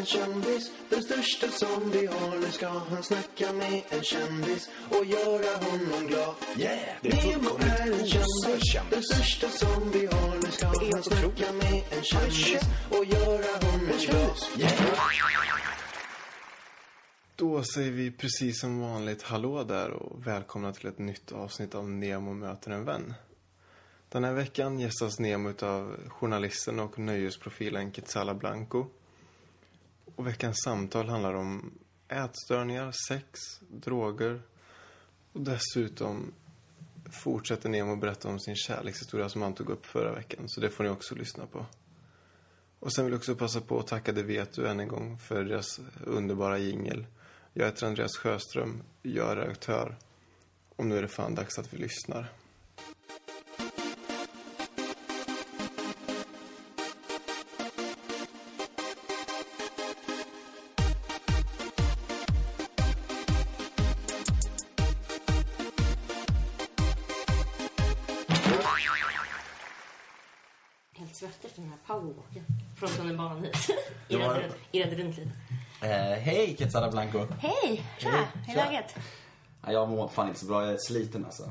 [0.00, 0.70] en kändis.
[0.88, 2.38] Den största som vi har.
[2.40, 6.34] Nu ska han snacka med en kändis Och göra honom glad.
[6.56, 6.78] Yeah!
[7.02, 8.76] Nemo är en kändis.
[8.90, 10.34] Den största som vi har.
[10.34, 12.60] Nu ska han snacka med en kändis
[12.90, 14.36] Och göra honom glad.
[17.36, 21.90] Då säger vi precis som vanligt hallå där och välkomna till ett nytt avsnitt av
[21.90, 23.14] Nemo möter en vän.
[24.08, 28.86] Den här veckan gästas Nemo av journalisten och nöjesprofilen Quetzala Blanco.
[30.20, 34.42] Och veckans samtal handlar om ätstörningar, sex, droger
[35.32, 36.32] och dessutom
[37.10, 40.44] fortsätter Nemo berätta om sin kärlekshistoria som han tog upp förra veckan.
[40.48, 41.66] Så det får ni också lyssna på.
[42.78, 45.18] Och sen vill jag också passa på att tacka Det vet du än en gång
[45.18, 47.06] för deras underbara jingel.
[47.52, 49.96] Jag heter Andreas Sjöström, jag är redaktör.
[50.76, 52.32] Och nu är det fan dags att vi lyssnar.
[75.82, 77.26] Eh, hej Quetzala Blanco.
[77.40, 77.82] Hej!
[77.98, 78.10] Tja!
[78.46, 78.64] Hur är tja.
[78.64, 78.94] läget?
[79.64, 81.42] Ja, jag mår fan inte så bra, jag är sliten alltså.
[81.42, 81.50] Jag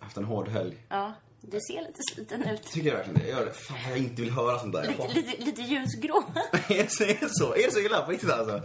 [0.00, 0.76] har haft en hård helg.
[0.88, 2.62] Ja, du ser lite sliten ut.
[2.62, 3.28] Tycker jag verkligen det?
[3.28, 3.52] Jag gör det.
[3.52, 4.88] Fan vad jag inte vill höra sånt där.
[4.88, 6.22] Lite, lite, lite ljusgrå.
[6.68, 7.54] är, det så, är det så?
[7.54, 8.62] Är det så illa på riktigt alltså?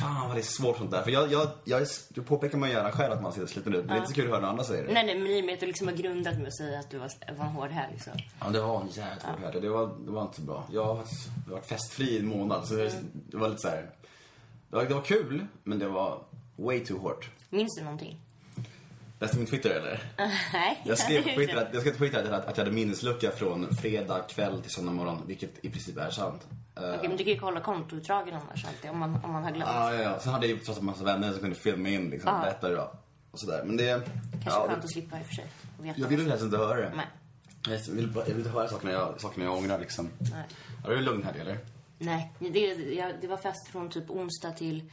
[0.00, 1.02] Fan vad det är svårt sånt där.
[1.02, 3.78] För jag, jag, jag, du påpekar man gärna själv att man ser sliten ut.
[3.78, 4.92] Men det är inte så kul att höra när andra säger det.
[4.92, 6.90] nej, nej, men i och med att du liksom har grundat med att säga att
[6.90, 8.10] du var, var en hård helg så.
[8.40, 9.60] Ja, det var en jävligt hård helg.
[9.60, 10.68] Det var, det var inte så bra.
[10.72, 12.66] Jag har varit, jag festfri i en månad.
[12.66, 13.90] Så det, det var lite så här.
[14.74, 16.22] Det var, det var kul, men det var
[16.56, 17.30] way too hårt.
[17.50, 18.20] Minns du någonting?
[19.20, 20.02] Läste min Twitter eller?
[20.52, 20.82] nej.
[20.84, 23.76] Jag skrev på Twitter att, jag skrev på Twitter att, att jag hade minneslucka från
[23.76, 26.46] fredag kväll till söndag morgon, vilket i princip är sant.
[26.76, 29.50] Eh, Okej, men du kan ju kolla kontoutdragen annars alltid, om man, om man har
[29.50, 29.70] glömt.
[29.74, 30.18] Ja, ja, ja.
[30.20, 32.40] Sen hade jag ju förstås en massa vänner som kunde filma in liksom, Ja.
[32.40, 32.92] berätta då.
[33.30, 33.62] Och sådär.
[33.64, 34.02] Men det...
[34.32, 35.46] Kanske ja, skönt det att slippa i och för sig.
[35.82, 36.92] jag vill vad- ju helst inte höra det.
[36.96, 37.06] Nej.
[37.68, 40.10] Jag vill, jag vill inte höra sakerna jag, sakerna jag ångrar liksom.
[40.18, 40.44] Nej.
[40.84, 41.58] Ja, det är lugn här eller?
[42.04, 42.58] Nej, det,
[42.94, 44.90] jag, det var fest från typ onsdag till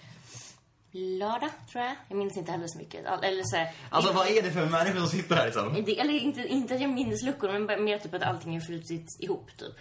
[0.91, 1.95] lördag, tror jag.
[2.09, 3.05] Jag minns inte heller så mycket.
[3.05, 5.83] All- Eller så här, Alltså vad är det för människor som sitter här liksom?
[5.85, 9.05] det, eller inte, inte att jag minns luckor, men mer typ att allting har flutit
[9.19, 9.75] ihop, typ.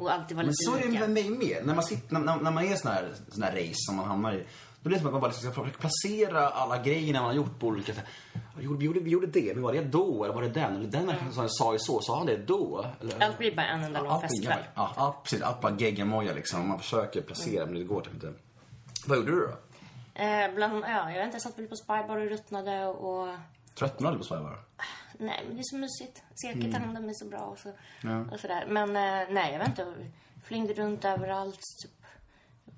[0.00, 0.46] Och alltid var Mm.
[0.46, 1.66] Men lite så är det med mig med.
[1.66, 4.32] När man, sitter, när, när man är sån här, sån här race som man hamnar
[4.34, 4.44] i.
[4.84, 7.34] Då blir det som att man bara liksom ska försöka placera alla grejerna man har
[7.36, 8.04] gjort på olika sätt.
[8.56, 10.24] Vi gjorde, vi gjorde, det, men var det då?
[10.24, 10.76] Eller var det den?
[10.76, 12.86] Eller den människan som sa ju så, sa han det då?
[13.00, 14.58] Eller, Allt blir bara en enda lång festkväll.
[14.74, 15.42] ja, ja, precis.
[15.62, 16.68] Bara geggamoja liksom.
[16.68, 18.32] Man försöker placera, men det går typ inte.
[19.06, 19.52] Vad gjorde du då?
[20.22, 23.28] Eh, bland, ja, jag vet inte, jag satt väl på Spybar och ruttnade och...
[23.78, 24.58] Tröttnade du på Spybar?
[25.18, 26.22] Nej, men det är så mysigt.
[26.34, 28.24] Cirkel tar hand om mig så bra och, så, Ja.
[28.32, 28.64] och sådär.
[28.68, 29.94] Men eh, nej, jag vet inte.
[30.44, 31.60] Flängde runt överallt.
[31.82, 32.06] Typ,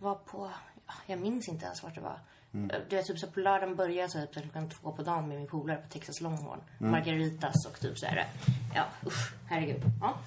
[0.00, 0.50] var på...
[0.86, 2.18] Ja, jag minns inte ens vart det var.
[2.54, 5.28] Eh, Du vet, typ så på lördagen började jag så typ klockan två på dagen
[5.28, 6.58] med min polare på Texas Longhorn.
[6.78, 8.26] Margaritas och typ så här.
[8.74, 9.82] Ja, usch, herregud.
[10.00, 10.18] Ja.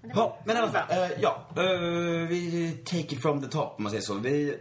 [0.00, 0.90] Men det var- Ja, men i alla fall.
[0.90, 4.14] eh, ja, eh, vi take it from the top om man säger så.
[4.14, 4.58] Vi...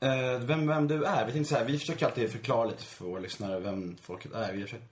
[0.00, 1.26] eh, vem, vem du är.
[1.26, 4.52] Vi tänkte så här, vi försöker alltid förklara lite för våra lyssnare vem folket är.
[4.52, 4.86] Vi försöker,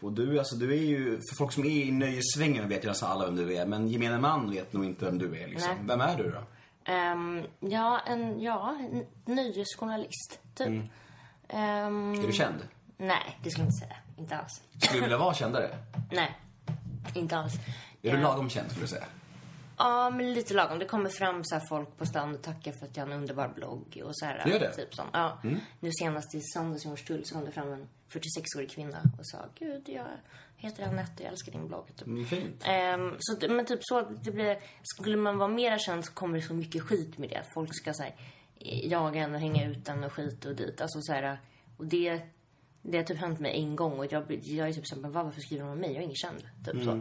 [0.00, 3.10] och du, alltså, du är ju, för folk som är i nöjessvängen vet ju nästan
[3.10, 3.66] alla vem du är.
[3.66, 5.68] Men gemene man vet nog inte vem du är liksom.
[5.70, 5.84] Nej.
[5.86, 6.42] Vem är du då?
[6.84, 10.66] Ehm, ja, en, ja, en nöjesjournalist, typ.
[10.68, 10.88] Mm.
[12.22, 12.68] Är du känd?
[12.96, 13.96] Nej, det skulle jag inte säga.
[14.18, 14.62] Inte alls.
[14.78, 15.78] Skulle du vilja vara kändare?
[16.12, 16.38] Nej,
[17.14, 17.54] inte alls.
[18.02, 19.04] Är du Ehm, lagom känd skulle du säga?
[19.78, 20.78] Ja, men lite lagom.
[20.78, 23.48] Det kommer fram så folk på stan och tackar för att jag har en underbar
[23.48, 24.36] blogg och så här.
[24.46, 24.64] Gör det?
[24.66, 24.76] Mm.
[24.76, 25.10] Typ sånt.
[25.12, 25.38] Ja.
[25.80, 29.38] Nu senast i söndags i Hornstull så kom det fram en 46-årig kvinna och sa
[29.58, 30.06] Gud, jag
[30.64, 31.86] heter Anette och jag älskar din blogg.
[31.96, 32.06] Typ.
[32.06, 32.62] Mm, fint.
[32.66, 36.42] Ehm, så, men typ så, det blir, skulle man vara mera känd så kommer det
[36.44, 37.36] så mycket skit med det.
[37.36, 38.14] Att folk ska så här,
[38.84, 40.80] jaga en och hänga ut en och skit och dit.
[40.80, 41.38] Alltså så här,
[41.76, 42.20] och det,
[42.82, 45.40] det har typ hänt mig en gång och jag, jag är typ såhär, "Va, varför
[45.40, 45.90] skriver de om mig?
[45.90, 46.42] Jag är ingen känd.
[46.64, 47.00] Typ så.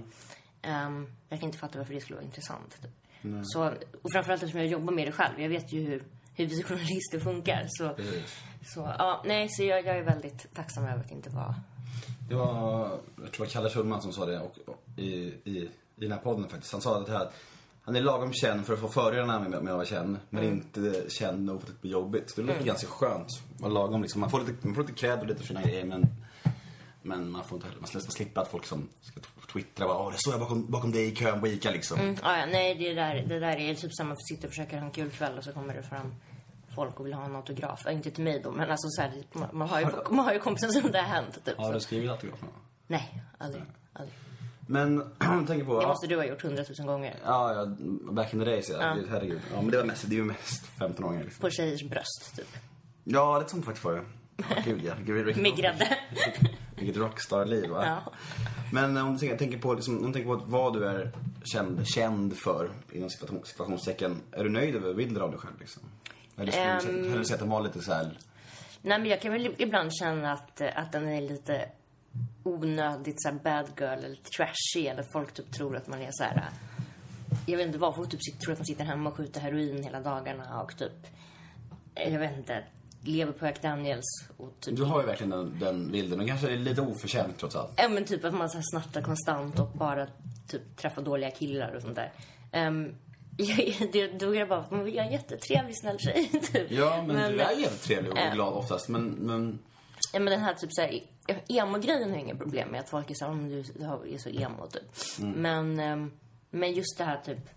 [0.62, 2.82] Ehm, jag kan inte fatta varför det skulle vara intressant.
[2.82, 2.92] Typ.
[3.44, 5.42] Så, och framförallt eftersom jag jobbar med det själv.
[5.42, 6.04] Jag vet ju hur,
[6.36, 7.66] hur vi journalister funkar.
[7.68, 8.38] Så, Precis.
[8.74, 11.56] så, ja, nej, så jag, jag är väldigt tacksam över att inte vara...
[12.30, 12.90] Det var,
[13.22, 16.12] jag tror det var Kalle Schulman som sa det och, och, i, i, i den
[16.12, 16.72] här podden faktiskt.
[16.72, 17.34] Han sa det här att
[17.86, 21.04] han är lagom känd för att få fördelarna med, med att vara känd, men inte
[21.10, 22.36] känd nog för att det blir jobbigt.
[22.36, 23.28] Det låter ganska skönt.
[23.58, 24.22] Vara lagom liksom.
[24.22, 26.08] Man får lite, man får lite cred och lite fina grejer, men,
[27.02, 29.98] men man får inte heller, man slipper slippa att folk som ska tw- twittra bara,
[29.98, 32.00] åh, det står jag bakom, bakom dig i kön på ICA liksom.
[32.00, 34.86] Mm, ja, ja, nej, det där, det där är typ samma sitta och försöka ha
[34.86, 36.16] en kul kväll och så kommer det fram
[36.76, 37.88] folk och vill ha en autograf.
[37.92, 40.40] Inte till mig då, men alltså så här, man, man, har ju, man har ju
[40.40, 41.46] kompisar som det har hänt.
[41.46, 41.72] Typ, Har så.
[41.74, 42.52] du skrivit autograferna?
[42.88, 43.64] Nej, aldrig.
[43.94, 44.14] aldrig.
[44.68, 45.80] Men om tänker på...
[45.80, 47.16] Det måste du ha gjort hundratusen gånger.
[47.26, 47.66] Ja, ja,
[48.12, 48.76] back in the days ja.
[48.82, 48.98] Ja.
[49.10, 49.42] Herregud.
[49.54, 51.42] Ja, men det var mest, det är ju mest 15-åringar liksom.
[51.42, 52.48] På tjejers bröst, typ.
[53.04, 54.04] Ja, lite sånt faktiskt var det.
[54.38, 54.94] Ja, gud ja.
[55.06, 55.98] Gud, vilket- Med grädde.
[56.76, 57.86] Vilket rockstar-liv va?
[57.86, 58.14] Ja.
[58.72, 61.12] Men eh, om du tänker, tänker på, liksom, om du tänker på vad du är
[61.44, 64.22] känd, känd för, inom situation- situationstecken.
[64.32, 65.84] Är du nöjd över bilden av dig själv liksom?
[66.38, 66.80] Eller skulle du Ehm.
[67.04, 68.18] se- hellre se att den var lite så här...
[68.82, 71.70] Nej, men jag kan väl ibland känna att, eh, att den är lite
[72.44, 74.88] onödigt så här bad girl eller trashy.
[74.88, 76.36] Eller folk typ tror att man är så här...
[76.38, 76.44] eh,
[77.46, 80.00] Jag vet inte vad, folk typ tror att man sitter hemma och skjuter heroin hela
[80.02, 80.92] dagarna och typ...
[81.96, 82.64] Jag vet inte.
[83.06, 84.06] Lever på Jack Daniels
[84.38, 84.76] och typ...
[84.78, 86.20] Du har ju verkligen den, den bilden.
[86.22, 87.72] Och kanske är lite oförtjänt trots allt.
[87.78, 90.08] Ja, men typ att man så här snattar konstant och bara
[90.48, 92.12] typ träffar dåliga killar och sånt där.
[92.68, 92.96] Um,
[93.92, 96.28] det, då är jag bara, men jag är en jättetrevlig, snäll tjej.
[96.54, 96.72] Typ.
[96.72, 98.34] Ja, men, du är jävligt trevlig och äh.
[98.34, 98.90] glad oftast.
[98.90, 99.60] Men, men
[100.14, 101.00] Ja, men den här typ såhär,
[101.48, 102.80] emo-grejen har jag inga problem med.
[102.80, 104.84] Att folk är såhär, om du är så emo typ.
[105.20, 106.12] Men, ehm,
[106.50, 107.50] men just det här typ,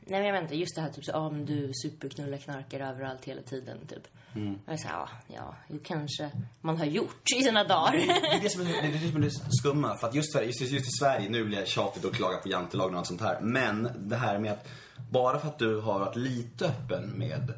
[0.00, 3.24] nej men jag vet inte, just det här typ så, om du superknullar knarkar överallt
[3.24, 4.08] hela tiden typ.
[4.34, 4.94] Jag är såhär,
[5.26, 6.30] ja, ja, kanske
[6.60, 7.92] man har gjort i sina dagar.
[7.92, 9.96] det är det som är det, är det, som är det skumma.
[9.96, 12.94] För att just, just, just i Sverige, nu blir jag tjatigt och klaga på jantelagen
[12.94, 13.40] och allt sånt här.
[13.40, 14.68] Men det här med att
[15.10, 17.52] bara för att du har varit lite öppen med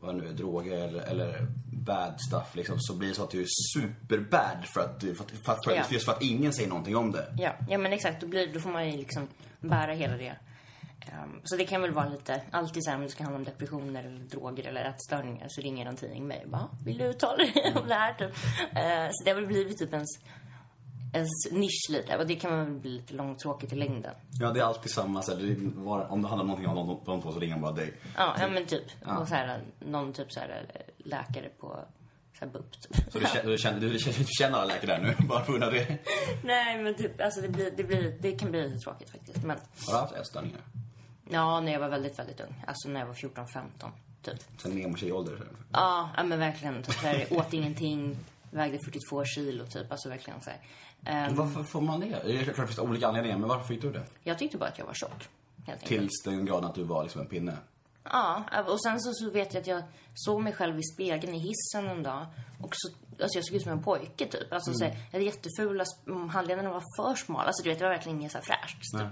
[0.00, 3.40] vad nu är, droger eller, eller bad stuff liksom, så blir det så att du
[3.42, 5.98] är superbad för att, för att, för, att- för, Ja.
[6.04, 7.26] för att ingen säger någonting om det.
[7.38, 9.28] ja, ja men exakt, då, blir, då får man ju liksom
[9.60, 10.36] bära hela det.
[11.00, 14.04] Ehm, så det kan väl vara lite, alltid såhär om det ska handla om depressioner
[14.04, 17.72] eller droger eller ätstörningar så ringer någon tidning mig och bara, vill du uttala dig
[17.82, 18.30] om det här typ?
[18.76, 20.08] Eh, så det har väl blivit typ ens,
[21.14, 24.14] ens nisch lite och det kan man väl bli lite långtråkigt i längden.
[24.40, 25.22] Ja, det är alltid samma.
[25.22, 27.60] Så här, det var, om det handlar om någonting om de, två så ringer de
[27.62, 27.92] bara dig.
[28.16, 28.84] Ja, ja men typ.
[29.20, 30.66] Och så här, någon typ så här
[30.98, 31.78] läkare på
[32.38, 33.12] så här BUP typ.
[33.12, 35.52] Så du känner, du känner, du känner, du känner alla läkare där nu, bara på
[35.52, 35.98] grund av det.
[36.44, 39.44] Nej men typ, alltså det, blir, det, blir, det kan bli lite tråkigt faktiskt.
[39.44, 39.56] Men
[39.86, 40.60] Har du haft ätstörningar?
[41.30, 42.64] Ja, när jag var väldigt, väldigt ung.
[42.66, 43.62] Alltså när jag var 14-15
[44.22, 44.44] typ.
[44.62, 45.38] Sen ner mot tjejålder?
[45.72, 46.82] Ja, ja men verkligen.
[46.82, 48.16] Typ så här, åt ingenting,
[48.50, 49.92] vägde 42 kilo typ.
[49.92, 50.60] Alltså verkligen så här.
[51.04, 52.06] Ehm, Varför får man det?
[52.24, 54.02] Det är klart det finns olika anledningar, men varför fick du det?
[54.22, 55.28] jag tyckte bara att jag var tjock.
[55.84, 57.56] Tills den graden att du var liksom en pinne.
[58.04, 59.82] Ja, och sen så, så vet jag att jag
[60.14, 62.26] såg mig själv i spegeln i hissen en dag.
[62.60, 62.88] Och så,
[63.22, 64.52] alltså jag såg ut som en pojke typ.
[64.52, 67.46] Alltså så här, jag hade jättefula, mm, handlederna var för smala.
[67.46, 68.82] Alltså du vet, det var verkligen inget så här fräscht.
[68.98, 69.06] Typ.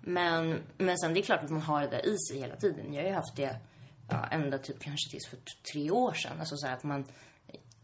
[0.00, 2.94] Men, men sen det är klart att man har det där i sig hela tiden.
[2.94, 3.56] Jag har ju haft det
[4.08, 5.38] ja, ända typ kanske tills för
[5.72, 6.40] tre år sedan.
[6.40, 7.04] Alltså så att man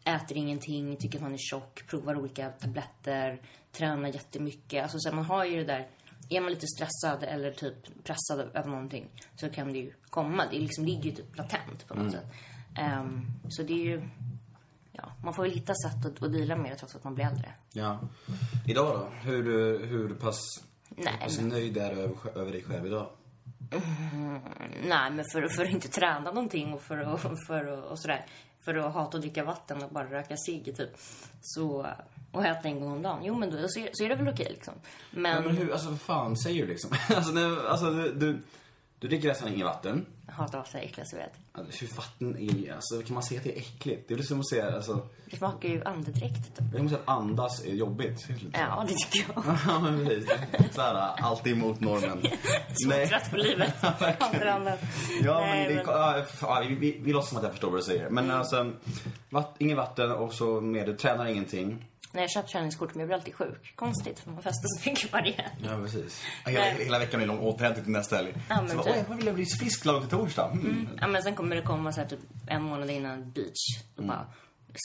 [0.04, 3.40] äter ingenting, tycker att man är tjock, provar olika tabletter,
[3.72, 4.82] tränar jättemycket.
[4.82, 5.88] Alltså så här, man har ju det där
[6.28, 9.06] är man lite stressad eller typ pressad över någonting
[9.36, 10.44] så kan det ju komma.
[10.50, 12.26] Det liksom ligger ju typ latent på något sätt.
[12.76, 14.08] Ehm, så det är ju...
[14.92, 17.24] Ja, man får väl hitta sätt att, att deala med det trots att man blir
[17.24, 17.54] äldre.
[17.72, 17.98] Ja.
[18.66, 19.08] Idag då?
[19.30, 20.38] Hur, du- hur pass,
[20.96, 23.06] Nej, men- nöjd är över, över dig själv idag?
[24.84, 28.26] Nej, men för, för att inte träna någonting och för att, för att, och sådär.
[28.64, 30.90] För att hata att dricka vatten och bara röka cigg typ.
[31.42, 31.86] Så,
[32.32, 33.20] och äta en gång om dagen.
[33.24, 34.74] Jo, men då, så, är, så är det väl okej liksom.
[35.10, 36.90] Men, Ja, men hur, alltså vad fan säger du liksom?
[37.16, 38.42] alltså, när, alltså du, du,
[38.98, 40.06] du dricker nästan inget vatten.
[40.34, 41.32] Hatar vatten äckligast jag vet.
[41.52, 44.08] Alltså, hur vatten är, alltså kan man säga att det är äckligt?
[44.08, 46.66] Det är liksom att säga, alltså, Det smakar ju andedräkt typ.
[46.72, 48.26] jag måste säga att andas är jobbigt.
[48.52, 49.44] Ja, det tycker jag.
[49.66, 50.30] Ja, men precis.
[50.74, 52.22] Såhär, alltid emot normen.
[52.74, 53.74] Så trött på livet.
[53.82, 54.78] Hatar annat.
[55.22, 57.70] Ja, Nej, men det, men- Ja, ja, vi, vi, vi låtsas som att jag förstår
[57.70, 58.10] vad du säger.
[58.10, 58.72] Men alltså,
[59.30, 61.84] vatt, inget vatten och så med du tränar ingenting.
[62.14, 63.72] När jag köpt träningskort, men jag blir alltid sjuk.
[63.76, 65.54] Konstigt, för man festar så mycket varje helg.
[65.64, 66.22] Ja, precis.
[66.46, 68.34] Hela, hela veckan är lång återhämtning till nästa helg.
[68.48, 69.06] Ja, men så bara, typ.
[69.08, 70.50] jag vill bli frisk lagom till torsdag.
[70.52, 70.88] Mm.
[71.00, 73.82] Ja, men sen kommer det komma så här, typ en månad innan beach.
[73.96, 74.26] Och bara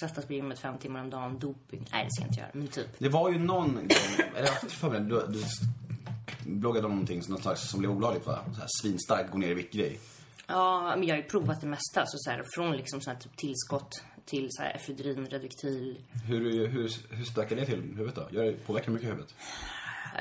[0.01, 1.87] svettas på gymmet fem timmar om dagen, doping.
[1.91, 2.49] Nej, det ska jag inte göra.
[2.53, 2.99] Men typ.
[2.99, 3.89] Det var ju någon gång,
[4.35, 5.43] eller jag för mig du, du
[6.51, 8.39] bloggade om någonting som, någon slags, som blev olagligt va?
[8.53, 9.99] Så här, svinstarkt, gå ner i vikt-grej.
[10.47, 12.05] Ja, men jag har ju provat det mesta.
[12.05, 15.97] Så, så här, från liksom så här, typ tillskott till så här, efedrin, reduktil.
[16.27, 18.27] Hur, hur, hur stökar det till huvudet då?
[18.31, 19.35] Gör det, påverkar det mycket huvudet?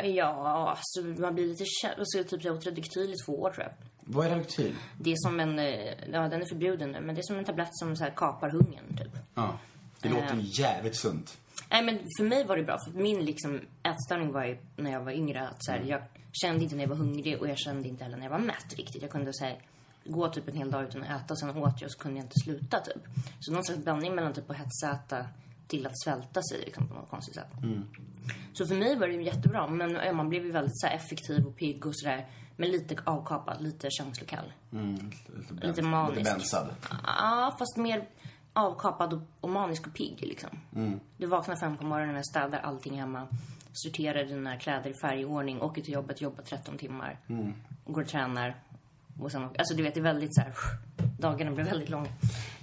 [0.05, 1.95] Ja, så man blir lite kär.
[2.03, 3.73] Så typ jag åt reduktil i två år tror jag.
[4.01, 4.75] Vad är reduktil?
[5.01, 7.45] Det är som en, eh, ja den är förbjuden nu, men det är som en
[7.45, 9.19] tablett som så här, kapar hungern typ.
[9.35, 9.59] Ja.
[10.01, 11.39] Det låter ju jävligt sunt.
[11.71, 15.05] Nej men för mig var det bra, för min liksom ätstörning var ju när jag
[15.05, 17.89] var yngre att så här, jag kände inte när jag var hungrig och jag kände
[17.89, 19.03] inte heller när jag var mätt riktigt.
[19.03, 19.59] Jag kunde här,
[20.05, 22.19] gå typ en hel dag utan att äta och sen åt jag och så kunde
[22.19, 23.03] jag inte sluta typ.
[23.41, 25.27] Så någon slags blandning mellan typ att hetsäta
[25.67, 27.51] till att svälta sig liksom, på något konstigt sätt.
[28.53, 31.47] Så för mig var det ju jättebra, men man blev ju väldigt så här, effektiv
[31.47, 32.27] och pigg och sådär.
[32.57, 34.53] Men lite avkapad, lite känslokall.
[34.71, 36.19] Lite, Lite manisk.
[36.19, 36.69] Lite bensad.
[37.07, 38.09] Ja, fast mer
[38.53, 40.51] avkapad och, och manisk och pigg liksom.
[41.17, 43.27] Du vaknar fem på morgonen städar allting hemma.
[43.73, 47.19] sorterar dina kläder i färgordning, åker till jobbet, jobbar 13 timmar.
[47.29, 47.55] Mm.
[47.85, 48.55] Går och tränar.
[49.19, 50.53] Och sen, alltså du vet, det är väldigt så här,
[51.19, 52.09] dagarna blir väldigt långa.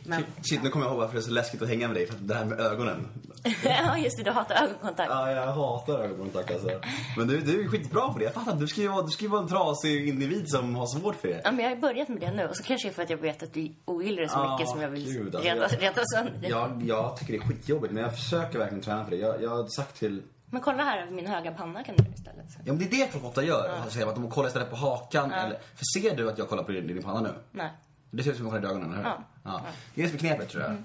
[0.07, 2.07] Men, Shit, nu kommer jag ihåg varför det är så läskigt att hänga med dig.
[2.07, 3.07] För att det här med ögonen.
[3.63, 5.09] ja just det, du hatar ögonkontakt.
[5.09, 6.69] Ja, jag hatar ögonkontakt alltså.
[7.17, 8.25] Men du, du är skitbra på det.
[8.25, 8.55] Jag fattar.
[8.55, 11.41] Du ska ju vara, du ska vara en trasig individ som har svårt för det.
[11.43, 12.47] Ja, men jag har börjat med det nu.
[12.47, 14.57] Och så kanske det är för att jag vet att du ogillar det så Ah,
[14.57, 16.49] mycket som jag vill gud, alltså, reta, reta sönder.
[16.49, 19.17] Jag, jag tycker det är skitjobbigt, men jag försöker verkligen träna för det.
[19.17, 20.21] Jag, jag har sagt till...
[20.49, 22.45] Men kolla här över min höga panna kan du göra istället.
[22.57, 23.67] Ja, men det är det folk ofta gör.
[23.67, 23.89] Ja.
[23.89, 25.31] Säger att de kollar istället på hakan.
[25.31, 27.33] Eller, för ser du att jag kollar på din, din panna nu?
[27.51, 27.69] Nej.
[28.11, 29.09] Det ser ut som att jag kollar i ögonen, eller hur?
[29.09, 29.23] Ja.
[29.43, 29.61] ja.
[29.95, 30.75] Det är det som är knepet, tror jag.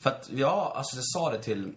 [0.00, 1.74] För att, ja, alltså jag sa det till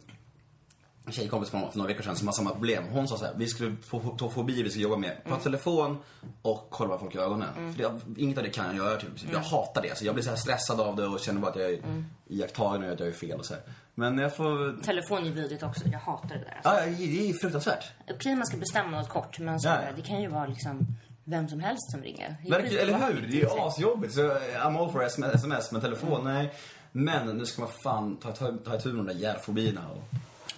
[1.05, 2.84] en tjejkompis för några, veckor sedan som har samma problem.
[2.91, 5.24] Hon sa så här, vi skulle få fobi vi ska jobba med.
[5.24, 5.98] På telefon
[6.41, 7.74] och kolla på folk i ögonen.
[7.75, 9.10] För det, inget av det kan jag göra, typ.
[9.34, 9.98] Jag hatar det.
[9.98, 11.81] Så jag blir så här stressad av det och känner bara att jag är
[12.27, 13.63] iakttagen och att jag är fel och så här.
[13.99, 14.81] Men jag får...
[14.83, 15.87] Telefon är vidrigt också.
[15.87, 16.59] Jag hatar det där.
[16.63, 16.91] Alltså.
[16.91, 17.85] Ja, det är fruktansvärt.
[18.11, 19.77] Okej, man ska bestämma något kort, men så, Ja.
[19.95, 20.87] det kan ju vara liksom
[21.23, 22.35] vem som helst som ringer.
[22.45, 23.21] Skit- eller hur?
[23.21, 24.13] Det är ju asjobbigt.
[24.13, 26.53] Så I'm all for sms, men telefon, nej.
[26.91, 29.89] Men nu ska man fan ta, ta, ta itu med de där jävla fobierna.
[29.89, 30.03] Och...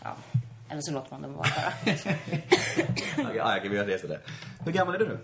[0.03, 0.15] Ja.
[0.69, 1.93] Eller så låter man dem vara bara.
[3.35, 4.23] Ja, jag kan göra det istället.
[4.65, 5.19] Hur gammal är du nu?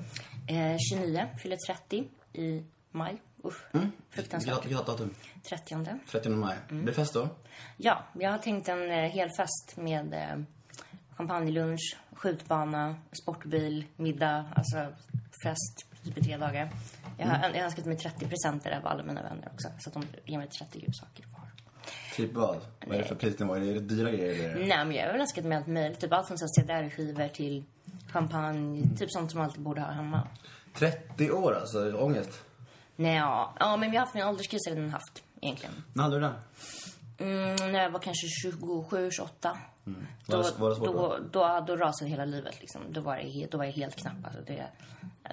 [0.56, 3.22] eh, 29, fyller 30 i maj.
[3.46, 3.62] Usch,
[4.10, 4.54] fruktansvärt.
[4.54, 5.14] Vilket vilket datum?
[5.50, 5.86] 30.
[6.12, 6.56] 30 maj.
[6.70, 7.30] Det är fest då?
[7.78, 10.44] Ja, jag har tänkt en eh, hel fest med eh,
[11.18, 14.88] champagnelunch, skjutbana, sportbil, middag, alltså
[15.44, 16.70] fest typ i tre dagar.
[17.18, 20.04] Jag har, har önskat mig 30 presenter av alla mina vänner också, så att de
[20.32, 21.52] ger mig 30 saker var.
[22.16, 22.62] Typ vad?
[22.88, 23.54] Vad är det för prisnivå?
[23.54, 24.50] Är det dyra grejer?
[24.50, 24.68] Eller?
[24.68, 26.00] Nej, men jag har väl önskat mig allt möjligt.
[26.00, 27.64] Typ allt från CDR-skivor till
[28.12, 30.28] champagne, typ sånt som man alltid borde ha hemma.
[30.74, 32.44] 30 år alltså, ångest.
[33.00, 33.54] Nej, ja.
[33.60, 35.84] ja, men vi har haft en ålderskris redan haft, egentligen.
[35.94, 36.34] När hade du den?
[37.20, 39.58] Mm, när jag var kanske 27, 28.
[40.26, 42.82] Då, Var det- var det svårt då, då, då rasade hela livet liksom.
[42.90, 44.14] Då var, det, då var jag helt knapp.
[44.24, 44.68] Alltså, det,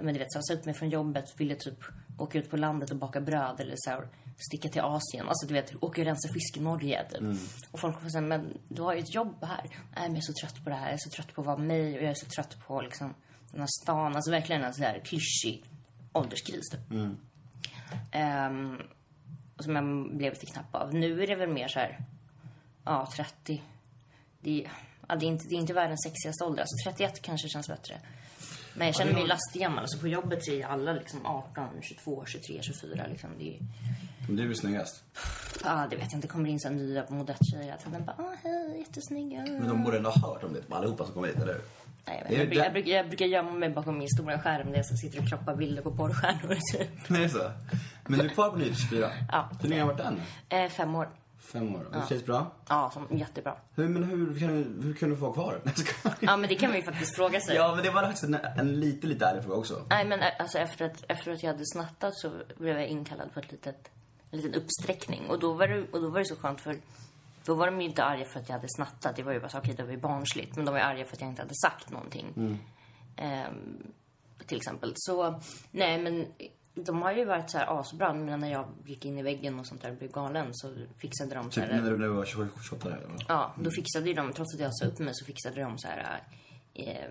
[0.03, 1.79] men du vet, så jag sa upp mig från jobbet, ville typ
[2.19, 4.09] åka ut på landet och baka bröd eller så här,
[4.51, 5.29] sticka till Asien.
[5.29, 7.23] Alltså du vet, åka och rensa fisk i Norge typ.
[7.71, 9.65] Och folk var såhär, men du har ju ett jobb här.
[9.71, 10.87] Nej men jag är så trött på det här.
[10.87, 13.15] Jag är så trött på att vara mig och jag är så trött på liksom
[13.51, 14.17] den här stan.
[14.17, 15.65] Alltså verkligen en sån här klyschig
[16.13, 16.91] ålderskris typ.
[16.91, 17.17] Ehm,
[19.57, 20.95] och som jag blev lite knapp av.
[20.95, 21.99] Nu är det väl mer så här,
[22.85, 23.63] ja 30.
[24.41, 24.71] Det är,
[25.09, 26.63] ja, det är, inte, det är inte världens sexigaste ålder.
[26.63, 28.01] Alltså 31 kanske känns bättre.
[28.77, 29.79] Men jag känner mig lastgammal.
[29.79, 33.31] Alltså på jobbet är alla liksom 18, 22, 23, 24 liksom.
[33.39, 33.59] Det är,
[34.27, 35.03] Men Du är snyggast.
[35.65, 36.29] ja, det vet jag inte.
[36.29, 38.05] kommer in så nya modelltjejer hela tiden.
[38.05, 39.39] Bara, ah, hej, jättesnygga.
[39.41, 41.63] Men de borde ändå ha hört om det, allihopa som kommer hit, eller hur?
[42.07, 44.87] Nej, jag, brukar, jag, brukar, jag brukar gömma mig bakom min stora skärm där jag
[44.87, 46.55] sitter och kroppar bilder på porrstjärnor.
[46.73, 47.11] Typ.
[47.11, 47.51] Är så?
[48.07, 49.11] Men du är kvar på Nyhet 24?
[49.33, 49.49] Ja.
[49.63, 50.17] Hur länge har du varit
[50.49, 50.65] där?
[50.65, 51.09] Eh, fem år.
[51.41, 51.85] Fem år.
[51.85, 52.53] Och det känns bra?
[52.69, 53.55] Ja, som, jättebra.
[53.75, 55.61] Hur, men hur kan, du, hur kan du få kvar?
[55.65, 55.75] Nej.
[56.21, 57.57] Ja, men det kan man ju faktiskt fråga sig.
[57.57, 59.83] Ja, men det var faktiskt en, en lite, lite ärlig fråga också.
[59.91, 63.35] Nej, men ä- alltså efter att, efter att jag hade snattat så blev jag inkallad
[63.35, 63.91] på ett litet,
[64.31, 65.27] en liten uppsträckning.
[65.31, 66.77] Och då, var det, och då var det så skönt för
[67.47, 69.17] då var de ju inte arga för att jag hade snattat.
[69.17, 70.57] Det var ju bara så, okej, det var ju barnsligt.
[70.57, 72.59] Men de var ju arga för att jag inte hade sagt någonting.
[73.17, 73.83] Ehm,
[74.47, 74.93] till exempel.
[74.97, 76.27] Så, nej men
[76.75, 78.15] de har ju varit så här asbra.
[78.15, 81.35] Men när jag gick in i väggen och sånt där och blev galen så fixade
[81.35, 83.07] de så Typ här, när du, när du var 27, 28 eller?
[83.09, 83.25] vad?
[83.29, 85.89] Ja, då fixade ju de, trots att jag sa upp mig så fixade de så
[85.89, 86.23] här
[86.75, 87.11] eh,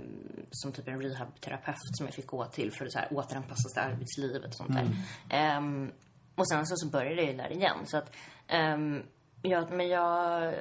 [0.52, 3.82] som typ en rehabterapeut som jag fick gå till för att så här, återanpassas till
[3.82, 4.88] arbetslivet och sånt där.
[5.30, 5.92] Ehm,
[6.36, 7.78] och sen så, så började det ju där igen.
[7.86, 8.16] Så att,
[8.48, 9.04] ehm,
[9.44, 10.54] ja, men jag,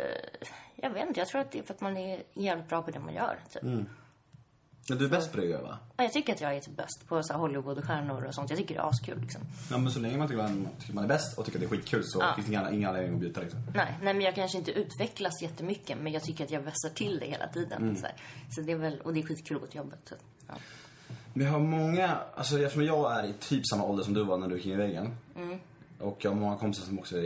[0.77, 2.91] jag vet inte, jag tror att det är för att man är jävligt bra på
[2.91, 3.39] det man gör.
[3.53, 3.63] Typ.
[4.89, 5.79] Men du är bäst på det att va?
[5.97, 8.51] Ja, jag tycker att jag är typ bäst på så här, Hollywood och sånt.
[8.51, 9.43] Jag tycker det är askul liksom.
[9.71, 11.67] Ja, men så länge man tycker man, tycker man är bäst och tycker att det
[11.67, 12.35] är skitkul så Ja.
[12.35, 13.61] finns det inga, inga anledning att byta liksom.
[13.75, 17.19] Nej, nej, men jag kanske inte utvecklas jättemycket men jag tycker att jag vässar till
[17.19, 17.97] det hela tiden.
[17.97, 18.15] Så, här.
[18.51, 19.99] så det är väl, och det är skitkul att gå till jobbet.
[20.05, 20.15] Så,
[20.49, 20.55] ja.
[21.35, 24.49] Vi har många, alltså eftersom jag är i typ samma ålder som du var när
[24.49, 25.17] du gick in i väggen.
[26.03, 27.17] Och jag har många kompisar som också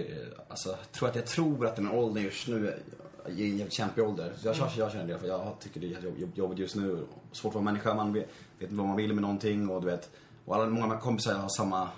[0.48, 2.78] alltså, tror att jag tror att den här åldern just nu är
[3.26, 4.32] en jävligt kämpig ålder.
[4.36, 7.06] Så jag, jag känner det, för jag tycker det är jobb- jobb- jobbigt just nu.
[7.32, 8.28] Svårt att vara människa, man vet,
[8.58, 10.10] vet inte vad man vill med någonting och du vet.
[10.44, 11.88] Och alla, många av mina kompisar har samma,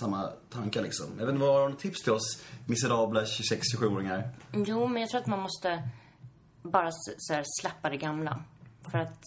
[0.00, 1.06] samma tankar liksom.
[1.18, 4.28] Jag vet inte, vad har du tips till oss miserabla 26-27-åringar?
[4.52, 5.88] Jo, men jag tror att man måste
[6.62, 8.44] bara så här, släppa det gamla.
[8.90, 9.22] För att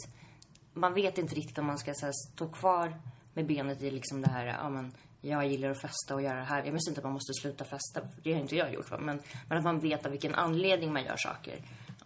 [0.73, 2.99] man vet inte riktigt om man ska så här, stå kvar
[3.33, 4.91] med benet i liksom det här, ja men
[5.25, 6.57] jag gillar att festa och göra det här.
[6.57, 8.91] Jag menar inte att man måste sluta festa, det har inte jag gjort.
[8.91, 8.97] Va?
[8.97, 11.57] Men, men att man vet av vilken anledning man gör saker.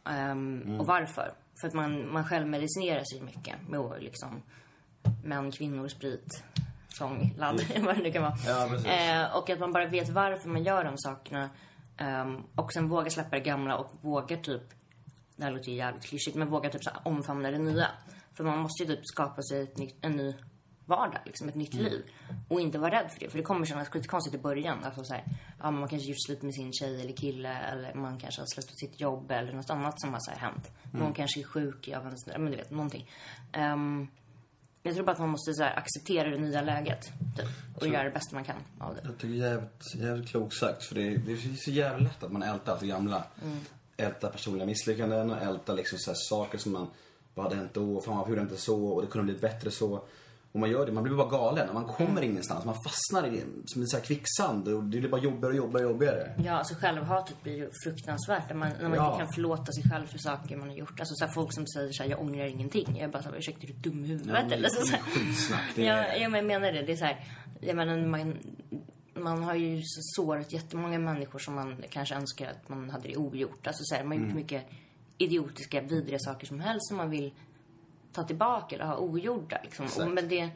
[0.05, 1.31] Ehm, Och varför.
[1.61, 4.41] För att man, man själv medicinerar sig mycket med liksom
[5.23, 6.43] män, kvinnor, sprit,
[6.89, 8.37] sång, ladd, vad det nu kan vara.
[8.45, 8.91] Ja.
[8.91, 11.49] Eh, och att man bara vet varför man gör de sakerna.
[11.97, 14.61] ehm, och sen vågar släppa det gamla och vågar typ
[15.35, 17.87] det här låter ju jävligt klyschigt, men våga typ så omfamna det nya.
[18.33, 20.35] För man måste ju typ skapa sig ett en ny
[20.87, 22.03] vardag, liksom ett nytt liv.
[22.47, 24.83] Och inte vara rädd för det, för det kommer kännas skitkonstigt i början.
[24.83, 25.23] Alltså så här,
[25.61, 28.79] ja, man kanske gjort slut med sin tjej eller kille eller man kanske har slutat
[28.79, 30.71] sitt jobb eller något annat som har så här hänt.
[30.91, 33.09] Någon kanske är sjuk, jag vet inte, men du vet, någonting.
[33.51, 34.07] Ehm,
[34.83, 37.01] jag tror bara att man måste så här, acceptera det nya läget
[37.37, 39.01] typ, och göra det bästa man kan av det.
[39.03, 40.83] Jag tycker det är jävligt, jävligt klokt sagt.
[40.83, 43.23] För det är, det är så jävla lätt att man ältar allt det gamla.
[43.97, 46.87] Ältar personliga misslyckanden och ältar liksom så här saker som man,
[47.35, 48.01] vad hade hänt då?
[48.01, 48.87] Fan vad hur det inte så?
[48.87, 50.03] Och det kunde blivit bättre så.
[50.51, 51.69] Och man gör det, man blir bara galen.
[51.73, 52.65] Man kommer ingenstans.
[52.65, 54.67] Man fastnar i som en så här kvicksand.
[54.67, 56.33] Och det blir bara jobbigare och jobbigare och jobbigare.
[56.45, 59.11] Ja, alltså självhatet blir ju fruktansvärt när man, när man Ja.
[59.13, 60.99] inte kan förlåta sig själv för saker man har gjort.
[60.99, 62.97] Alltså så här, folk som säger så här, jag ångrar ingenting.
[62.99, 64.51] Jag bara så här, ursäkta, är du dum i huvudet?
[64.51, 65.01] eller så, så här.
[65.01, 66.81] skitsnack, det ja, är- ja, jag menar det.
[66.81, 67.25] Det är så här,
[67.61, 68.37] jag menar, man,
[69.13, 73.15] man har ju så sårat jättemånga människor som man kanske önskar att man hade det
[73.17, 73.67] ogjort.
[73.67, 74.35] Alltså så här, man har gjort Mm.
[74.35, 74.63] mycket
[75.17, 77.33] idiotiska, vidriga saker som helst som man vill
[78.17, 79.59] ta tillbaka eller ha ogjorda.
[79.63, 79.85] Liksom.
[79.97, 80.49] Och, men, det,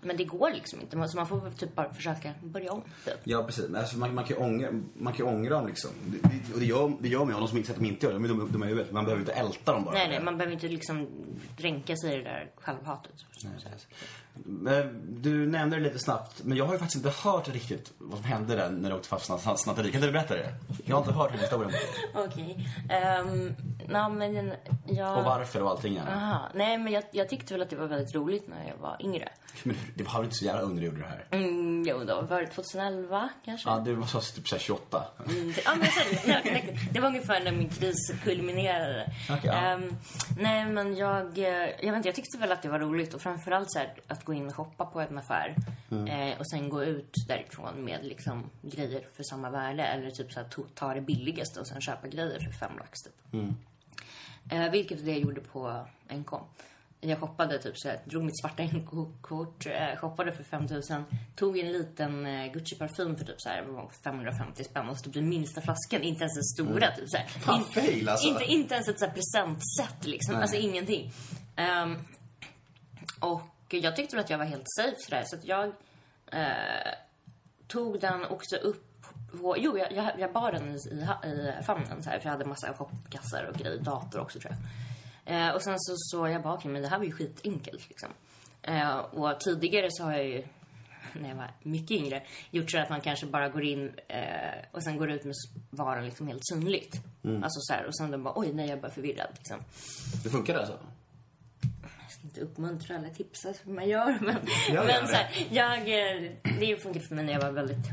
[0.00, 1.08] men det går liksom inte.
[1.08, 2.82] Så man får typ bara försöka börja om.
[3.04, 3.14] Typ.
[3.24, 3.68] Ja, precis.
[3.68, 5.90] Men Alltså, man, man kan ju ångra, man kan ju ångra dem liksom.
[6.06, 7.34] Det, det, och det gör, det gör man ju.
[7.40, 8.92] De som inte säger att de inte gör det, de är dumma dumma i huvudet.
[8.92, 9.94] Man behöver inte älta dem bara.
[9.94, 11.08] Nej, nej, man behöver inte liksom
[11.58, 13.14] dränka sig i det där självhatet.
[13.44, 13.52] Nej.
[13.62, 13.70] Men
[15.08, 18.24] Du nämnde det lite snabbt, men jag har ju faktiskt inte hört riktigt vad som
[18.24, 19.92] hände där när du åkte fast för snatt- snatteri.
[19.92, 20.54] Kan du berätta det?
[20.84, 21.72] Jag har inte hört den historien.
[22.14, 22.68] Okej.
[23.20, 23.54] Um,
[23.88, 24.52] nej, men
[24.86, 25.18] jag...
[25.18, 25.96] Och varför och allting.
[25.96, 26.12] Ja.
[26.14, 26.48] Aha.
[26.54, 29.28] Nej, men jag, jag tyckte väl att det var väldigt roligt när jag var yngre.
[29.62, 31.26] Men det var väl inte så jävla ung när du gjorde det här?
[31.30, 33.70] Mm, jo, då var det 2011 kanske?
[33.70, 35.04] Ja, du var så typ så här 28.
[35.28, 39.12] Mm, det, ja, men så, nej, det var ungefär när min kris kulminerade.
[39.30, 39.52] Okej, ja.
[39.52, 39.96] Ehm,
[40.38, 41.44] nej, men jag, eh,
[41.80, 43.14] jag, vet inte, jag tyckte väl att det var roligt.
[43.14, 45.56] Och framförallt så här, att gå in och shoppa på en affär.
[46.08, 49.82] Eh, och sen gå ut därifrån med liksom, grejer för samma värde.
[49.82, 53.02] Eller typ så här, ta det billigaste och sen köpa grejer för fem lax.
[53.02, 53.14] Typ.
[54.50, 56.30] Eh, vilket det jag gjorde på NK.
[57.04, 61.04] Jag shoppade typ så jag drog mitt svarta NK-kort, eh, shoppade för 5000,
[61.36, 64.96] tog en liten eh, Gucci-parfym för typ så här, vad var det, 550 spänn och
[64.96, 67.26] så typ den minsta flaskan, inte ens den stora typ så här.
[67.26, 68.28] Fan, In- fail, alltså.
[68.28, 71.12] Inte, inte ens ett så här presentset liksom, alltså ingenting.
[71.56, 71.96] Ehm,
[73.20, 73.42] och
[73.78, 75.72] jag tyckte att jag var helt safe sådär, så jag
[76.32, 76.92] eh,
[77.66, 79.06] tog den också upp
[79.40, 80.78] på, jo, jag, jag, jag bar den i,
[81.28, 84.52] i, i famnen så här, för jag hade massa shopkassar och grejer, dator också tror
[84.52, 84.60] jag.
[85.24, 88.08] Eh, och sen så såg jag bara, okej, men det här var ju skitenkelt liksom.
[88.62, 90.44] Eh, och tidigare så har jag ju,
[91.12, 94.82] när jag var mycket yngre, gjort så att man kanske bara går in eh, och
[94.82, 95.34] sen går ut med
[95.70, 96.94] varan liksom helt synligt.
[97.24, 99.58] Alltså så här, och sen då bara, oj, nej, jag är bara förvirrad liksom.
[100.24, 100.78] Det funkade alltså?
[102.22, 104.36] Jag inte uppmuntra eller tipsa som man gör, men,
[104.70, 106.30] Gör men så här, jag, eh,
[106.60, 107.86] det funkade för mig när jag var väldigt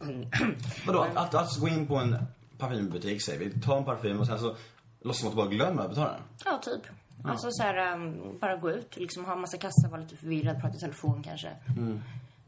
[0.00, 0.30] ung.
[0.86, 2.16] Vadå, att, att, att gå in på en
[2.58, 4.56] parfymbutik säger vi, ta en parfym och sen så
[5.00, 6.22] låtsas man att du bara glömmer att betala den?
[6.44, 6.82] Ja, typ.
[7.24, 10.60] Alltså så här, um, bara gå ut liksom ha en massa kassar, vara lite förvirrad,
[10.60, 11.50] prata i telefon kanske.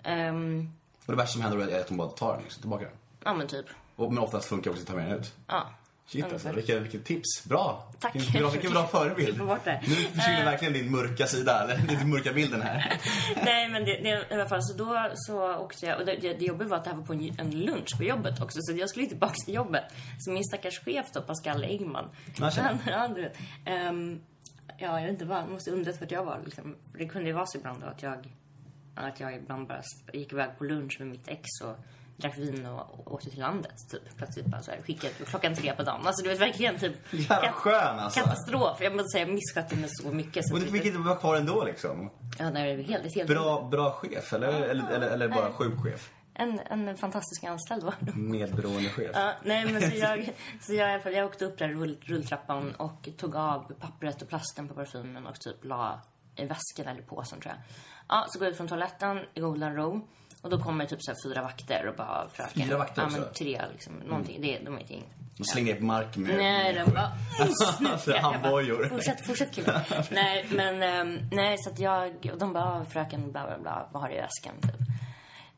[0.03, 0.70] Ehm,
[1.07, 2.94] Och det värsta som händer är att hon bara tar den liksom, tillbaka den.
[3.24, 3.66] ja, men typ.
[3.96, 5.33] Och, men oftast funkar också att ta med den ut.
[5.46, 5.70] Ja.
[6.09, 7.44] Shit alltså, vilket, vilket tips.
[7.44, 7.92] Bra!
[7.99, 8.14] Tack.
[8.14, 9.38] Vilken bra, vilken bra förebild.
[9.38, 13.01] Nu försvinner verkligen din mörka sida, eller din mörka bilden här.
[13.44, 16.44] Nej, men det, det, i alla fall så då så åkte jag, och det, det,
[16.44, 18.88] jobbiga var att det här var på en, en lunch på jobbet också, så jag
[18.88, 19.85] skulle ju tillbaka till jobbet.
[20.18, 24.21] Så min stackars chef då, Pascal Engman, han, han, du vet, ehm,
[24.79, 26.77] ja, jag vet inte vad, han måste undrat vart jag var liksom.
[26.99, 28.35] Det kunde ju vara så ibland då att jag,
[28.94, 31.77] att jag ibland bara gick iväg på lunch med mitt ex och
[32.18, 34.16] drack vin och, åkte till landet, typ.
[34.16, 36.07] Plötsligt bara så här, skickade klockan tre på dagen.
[36.07, 36.92] Alltså du vet verkligen typ...
[37.11, 38.20] Jävla skön, alltså.
[38.20, 38.81] Katastrof.
[38.81, 40.48] Jag måste säga, jag misskötte mig så mycket.
[40.48, 42.11] Så Och du fick inte vara kvar ändå liksom?
[42.38, 44.48] Ja, det är helt, helt Bra, bra chef, eller?
[44.48, 46.11] Eller, eller, eller bara sjuk chef?
[46.35, 48.12] En, en fantastisk anställd var det.
[48.14, 49.11] Medberoende chef.
[49.14, 53.37] Ja, nej, men så jag, så jag, jag åkte upp där rull, rulltrappan och tog
[53.37, 56.00] av pappret och plasten på parfymen och typ la
[56.37, 57.62] i väskan eller påsen tror jag.
[58.09, 60.00] Ja, så går jag ut från toaletten i Golden Row
[60.42, 62.66] och då kommer typ så här fyra vakter och bara fröken.
[62.66, 63.35] Fyra vakter Ja, men också?
[63.35, 63.92] tre liksom.
[63.94, 64.40] Någonting.
[64.40, 65.05] Det, de är ingenting.
[65.37, 66.37] De slänger ner på marken med...
[66.37, 67.12] Nej, de bara...
[67.92, 68.88] Alltså, handbojor.
[68.88, 69.81] Fortsätt, fortsätt killen.
[70.11, 72.31] nej, men ehm, nej, så att jag...
[72.33, 74.55] Och de bara, "Ah, fröken, bla bla bla, vad har du i väskan?
[74.62, 74.87] Typ.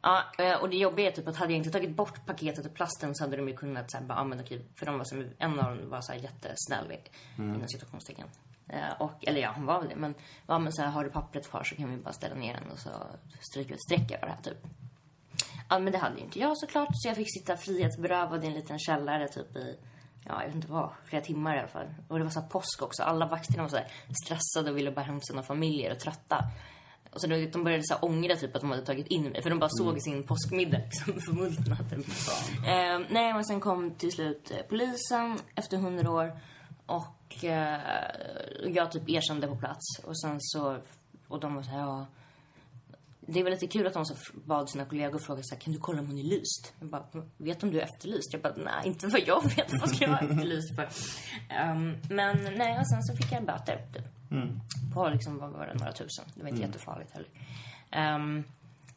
[0.02, 2.74] Ja, eh, och det jobbiga är typ att hade jag inte tagit bort paketet och
[2.74, 5.30] plasten så hade de ju kunnat såhär bara, ja men okej, för de var som,
[5.38, 6.96] en av dem var såhär jättesnäll
[7.38, 8.26] inom situationstecken.
[8.72, 10.14] Eh, och, eller ja, hon var väl det, men
[10.46, 12.78] ja men såhär, har du pappret kvar så kan vi bara ställa ner den och
[12.78, 12.90] så
[13.40, 14.66] stryker vi ett streck över det här typ.
[15.68, 16.88] Ja, men det hade ju inte jag såklart.
[16.92, 19.76] Så jag fick sitta frihetsberövad i en liten källare typ i,
[20.24, 21.86] ja, jag vet inte vad, flera timmar i alla fall.
[22.08, 23.02] Och det var så här påsk också.
[23.02, 23.86] Alla vakterna var så här
[24.24, 26.44] stressade och ville bara hem sina familjer och trötta.
[27.12, 29.42] Och så de började så här ångra typ att de hade tagit in mig.
[29.42, 31.76] För de bara såg sin påskmiddag liksom förmultna.
[31.76, 32.08] Typ.
[32.66, 36.40] Eh, nej, men sen kom till slut eh, polisen efter hundra år.
[36.86, 37.80] Och Och eh,
[38.66, 39.98] jag typ erkände på plats.
[40.04, 40.78] Och sen så...
[41.28, 42.06] Och de var så här, ja...
[43.20, 45.78] Det var lite kul att de så bad sina kollegor fråga så här, kan du
[45.78, 46.72] kolla om hon är lyst?
[46.80, 47.04] Jag bara,
[47.36, 48.32] vet om du är efterlyst?
[48.32, 49.80] Jag bara, nej, inte vad jag vet.
[49.80, 50.88] Vad ska jag vara efterlyst för?
[51.48, 53.86] Ehm, men nej, och sen så fick jag böter.
[53.92, 54.04] Typ.
[54.94, 56.24] På liksom, vad var det, några tusen.
[56.34, 57.28] Det var inte jättefarligt heller.
[57.90, 58.44] Ehm,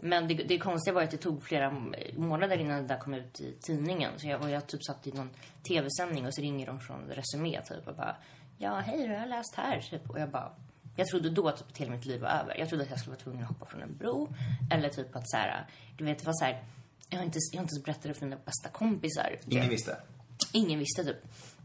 [0.04, 1.74] men det, det konstiga var att det tog flera
[2.16, 4.12] månader innan det där kom ut i tidningen.
[4.18, 5.30] Så jag, och jag typ satt i någon
[5.68, 8.16] tv-sändning och så ringer de från Resumé typ och bara
[8.58, 9.82] Ja, hej, du har jag läst här.
[9.82, 10.10] Typ.
[10.10, 10.52] Och jag bara
[10.96, 12.60] jag trodde då att typ hela mitt liv var över.
[12.60, 14.34] Jag trodde att jag skulle vara tvungen att hoppa från en bro.
[14.72, 15.66] Eller typ att så här,
[15.98, 16.64] du vet, det var så här,
[17.10, 19.38] jag har inte, jag har inte berättat det för mina bästa kompisar.
[19.48, 19.98] Ingen visste.
[20.52, 21.18] Ingen visste typ.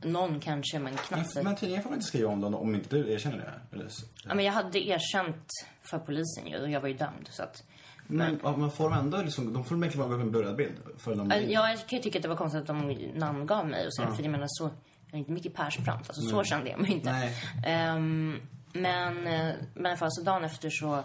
[0.02, 1.34] Någon kanske, men knappt.
[1.34, 3.76] Men, men tidningen får väl inte skriva om dem om inte du erkänner det?
[3.76, 3.88] Eller.
[4.24, 5.50] Ja, men jag hade erkänt
[5.82, 7.28] för polisen ju och jag var ju dömd.
[7.30, 7.64] Så att,
[8.10, 10.74] Men, ja, men får de ändå liksom, de får verkligen upp en blurrad bild?
[10.96, 13.86] För de, Ja, jag kan ju tycka att det var konstigt att de namngav mig
[13.86, 14.70] och så, för jag menar så,
[15.06, 17.12] jag är inte mycket Persbrandt, alltså så kände jag mig inte.
[17.12, 17.34] Nej.
[17.66, 18.40] Ehm,
[18.72, 21.04] men, eh, men i alla fall, så dagen efter så,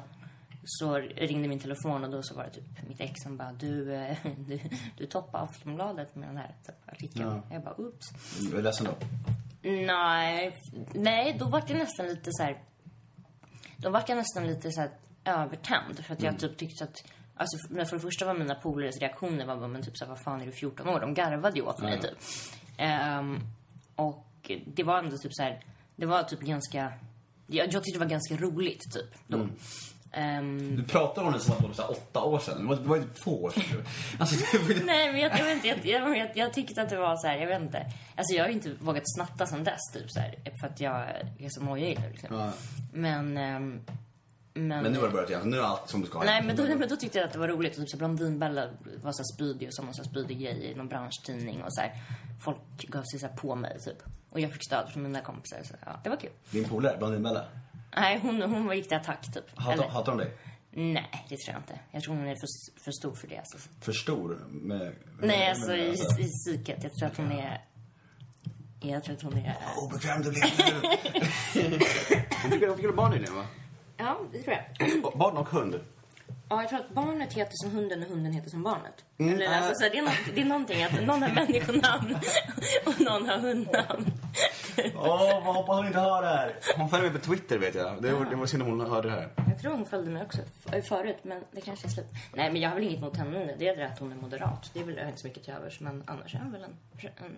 [0.66, 3.94] så ringde min telefon och då så var det typ mitt ex som bara, du,
[3.94, 4.60] eh, du,
[4.98, 7.42] du toppade Aftonbladet med den här typ, artikeln.
[7.52, 8.14] Jag bara, oops.
[8.52, 8.94] Jag är ledsen då.
[9.70, 10.58] Nej,
[10.94, 12.58] nej, då var det nästan lite så här.
[13.78, 14.90] Då var jag nästan lite så här
[15.26, 16.00] övertänd.
[16.06, 17.04] För att jag typ tyckte att...
[17.36, 20.42] Alltså, för det första var mina polares reaktioner var men typ så här, vad fan
[20.42, 21.00] är du 14 år?
[21.00, 22.18] De garvade ju åt mig typ.
[22.78, 23.40] Ehm,
[23.96, 25.64] och det var ändå typ så här.
[25.96, 26.94] Det var typ ganska...
[27.48, 29.48] Jag, jag tyckte det var ganska roligt typ då.
[30.12, 32.68] Ehm, Du pratar om det som att det var åtta år sedan.
[32.68, 33.64] Det var, ju två år sedan.
[34.20, 34.86] Alltså, var.
[34.86, 37.28] Nej, men jag, jag, vet inte, jag, jag, jag, jag tyckte att det var så
[37.28, 37.92] här, jag vet inte.
[38.16, 41.02] Alltså jag har inte vågat snatta sen dess typ så här, för att jag
[41.40, 42.36] är så nojig nu liksom.
[42.36, 42.52] Ja.
[42.94, 43.82] Men, ehm,
[44.54, 44.68] men...
[44.68, 45.50] Men nu har det börjat igen.
[45.50, 46.26] Nu är allt som du ska ha.
[46.26, 47.72] Nej, men då, men då tyckte jag att det var roligt.
[47.74, 48.70] Och typ så Blondinbella
[49.04, 51.92] var så spydig och sa någon så spydig grej i någon branschtidning och så här.
[52.44, 53.98] Folk gav sig så här på mig typ.
[54.30, 55.64] Och jag fick stöd från mina kompisar.
[55.64, 56.30] Så ja, det var kul.
[56.50, 57.46] Din polare, Blondinbella.
[57.96, 59.60] Nej, hon, hon gick till attack typ.
[59.60, 60.38] Hatar, hatar de dig?
[60.72, 61.80] Nej, det tror jag inte.
[61.92, 62.48] Jag tror hon är för,
[62.84, 63.38] för stor för det.
[63.38, 63.58] Alltså.
[63.82, 64.40] För stor?
[64.50, 66.84] Med, Nej, med, alltså i, i psyket.
[66.84, 67.62] Jag tror att hon är...
[68.82, 69.58] Jag tror att hon är...
[69.78, 70.44] Obekväm du blev
[71.70, 71.80] nu.
[72.68, 73.46] Hon fick barn nyligen va?
[74.04, 75.14] Ja, det tror jag.
[75.20, 75.80] Barn och hund.
[76.50, 79.06] Ja, jag tror att barnet heter som hunden och hunden heter som barnet.
[79.18, 79.58] Mm, Eller, äh.
[79.58, 82.18] alltså, så här, det, är något, det är någonting att någon har människonamn
[82.86, 84.06] och någon har hundnamn.
[84.96, 86.56] Åh, vad hoppas hon inte hör det här.
[86.78, 88.02] Hon följer mig på Twitter vet jag.
[88.02, 89.30] Det var, det var synd om hon hörde det här.
[89.48, 90.42] Jag tror hon följde mig också
[90.90, 92.08] förut, men det kanske är slut.
[92.34, 93.56] Nej, men jag har väl inget mot henne.
[93.60, 94.70] Det är det att hon är moderat.
[94.74, 96.78] Det är väl inte så mycket till övers, men annars är hon väl en,
[97.26, 97.36] en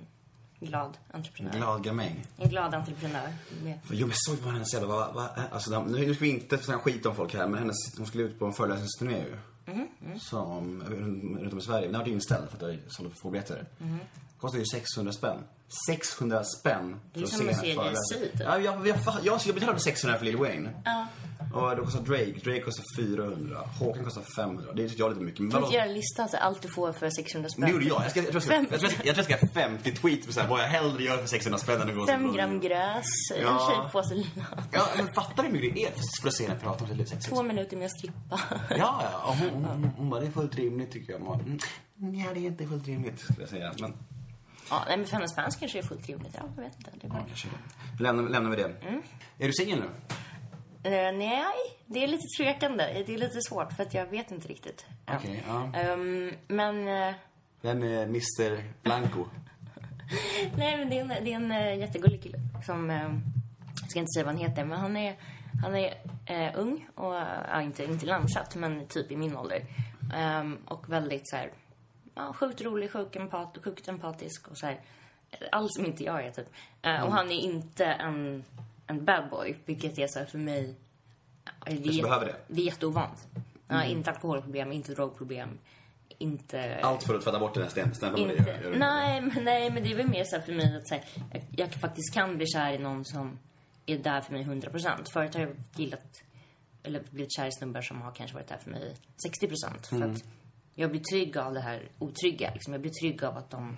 [0.60, 1.52] glad entreprenör.
[1.52, 2.26] Glad gamäng.
[2.38, 3.34] En glad entreprenör.
[3.64, 3.80] Med.
[3.92, 6.80] Jo men såg på hennes jävla, vad, vad, alltså de- nu ska vi inte snacka
[6.80, 9.38] skit om folk här men hennes, hon skulle ut på en föreläsningsturné ju.
[10.20, 11.86] Som, runt om i Sverige.
[11.86, 13.66] Den har varit inställd för att det sålde för få biljetter.
[14.40, 15.38] Kostar ju 600 spänn.
[15.88, 17.96] 600 spänn för att se en föreläsning.
[18.22, 18.40] typ.
[18.40, 20.70] Ja, jag, jag, jag, jag betalade 600 för Lil Wayne.
[21.56, 23.58] Och då kostar Drake, Drake kostar 400.
[23.80, 24.74] Håkan kostar 500.
[24.74, 25.40] Det tycker jag är lite mycket.
[25.40, 25.66] Men Kan vadå?
[25.68, 27.66] inte göra en lista, alltså, allt du får för 600 spänn?
[27.66, 28.02] Det gjorde jag.
[28.04, 29.68] Jag, ska, jag, tror jag, ska, jag, tror jag, ska, jag tror jag ska ha
[29.68, 32.06] 50 tweets på så här, vad jag hellre gör för 600 spänn än att gå
[32.08, 33.72] Fem som- gram gräs, en Ja.
[33.84, 34.46] tjejpåse lina.
[34.72, 35.92] Ja, men fattar du hur mycket det är
[36.22, 37.06] för att se henne prata om sitt liv?
[37.30, 38.40] Två minuter med att strippa.
[38.70, 39.22] Ja, ja.
[39.30, 41.22] Och hon, hon, hon, hon bara, det är fullt rimligt tycker jag.
[41.22, 41.40] Man,
[42.00, 43.74] mm, ja, det är inte fullt rimligt skulle jag säga.
[43.80, 43.94] Men
[44.70, 46.32] Ja, nej, men för hennes fans kanske det är fullt rimligt.
[46.34, 46.92] Ja, jag vet inte.
[47.02, 47.20] Det är bara...
[47.20, 47.48] ja, kanske
[47.98, 48.04] det.
[48.04, 48.72] Lämnar, lämnar vi det.
[49.40, 49.90] Är du singel nu?
[50.86, 51.54] Eh, nej,
[51.86, 53.04] det är lite tvekande.
[53.08, 54.86] Det är lite svårt för att jag vet inte riktigt.
[55.06, 55.14] Ja.
[55.18, 55.72] Okej, ja.
[55.80, 56.88] Ehm, men...
[56.88, 57.14] eh,
[57.62, 59.26] Vem är Mr Blanco?
[60.58, 62.90] nej, men det är en, det är en uh, jättegullig kille som...
[62.90, 63.14] eh,
[63.82, 65.16] jag ska inte säga vad han heter, men han är,
[65.64, 65.94] han är
[66.26, 67.18] eh, ung och...
[67.18, 69.62] eh, ja, inte, inte landsatt, men typ i min ålder.
[70.16, 71.52] Ehm, och väldigt så här...
[72.16, 74.82] Ja, sjukt rolig, sjukt, empat, sjukt empatisk och så här...
[75.52, 76.48] Allt som inte jag är, typ.
[76.82, 78.44] Eh, Och han är inte en,
[78.88, 80.76] en bad boy, vilket är så här för mig...
[81.66, 82.36] Det är, behöver det.
[82.48, 83.28] det är jätteovant.
[83.68, 85.50] Ja, inte alkoholproblem, inte drogproblem,
[86.18, 86.80] inte...
[86.84, 88.28] Allt för att tvätta bort den här stäm- stämpeln
[88.78, 91.04] nej, men, nej, men det är väl mer så här för mig att så här,
[91.32, 93.40] jag, jag faktiskt kan bli kär i någon som
[93.86, 95.10] är där för mig 100 procent.
[95.10, 96.24] Förut har jag gillat,
[96.84, 99.88] eller blivit kär i snubbar som har kanske varit där för mig 60 procent.
[99.88, 100.24] För att
[100.76, 102.52] jag blir trygg av det här otrygga.
[102.54, 102.74] Liksom.
[102.74, 103.78] Jag blir trygg av att de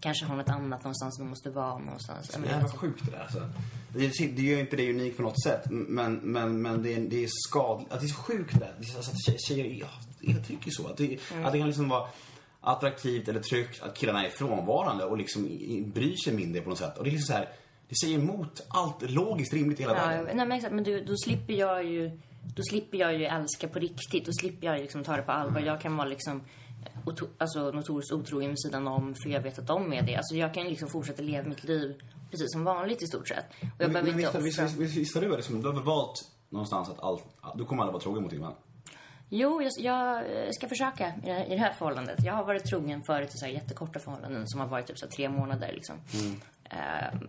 [0.00, 2.28] kanske har något annat någonstans de måste vara någonstans.
[2.28, 3.48] Det är sjukt det där alltså.
[3.92, 5.62] Det, gör ju inte det unikt på något sätt.
[5.70, 7.92] Men, men, men det, är, det är skadligt.
[7.92, 8.74] Att det är så sjukt det där.
[8.96, 9.88] Alltså att tjejer, ja,
[10.20, 10.86] jag tycker så.
[10.86, 12.08] Att det, att det kan liksom vara
[12.60, 15.42] attraktivt eller tryggt att killarna är frånvarande och liksom
[15.94, 16.98] bryr sig mindre på något sätt.
[16.98, 17.48] Och det är liksom så här,
[17.88, 20.36] det säger emot allt logiskt rimligt i hela Ja, världen.
[20.36, 20.74] nej, men exakt.
[20.74, 22.18] Men du, då slipper jag ju
[22.56, 24.26] då slipper jag ju älska på riktigt.
[24.26, 25.60] Då slipper jag liksom ta det på allvar.
[25.60, 26.42] Jag kan vara liksom
[27.38, 30.16] alltså, notoriskt otrogen vid sidan om för jag vet att de är det.
[30.16, 33.44] Alltså jag kan liksom fortsätta leva mitt liv precis som vanligt i stort sett.
[33.48, 35.82] Och jag Men, behöver men inte visst, visst, visst, visst har du du har väl
[35.82, 38.54] valt någonstans att allt, du kommer aldrig vara trogen mot din man?
[39.28, 42.24] Jo, jag, jag eh, ska försöka i det, här, i det här förhållandet.
[42.24, 45.06] Jag har varit trogen förut i så här jättekorta förhållanden som har varit typ så
[45.06, 45.96] här tre månader liksom.
[46.70, 47.28] Ehm,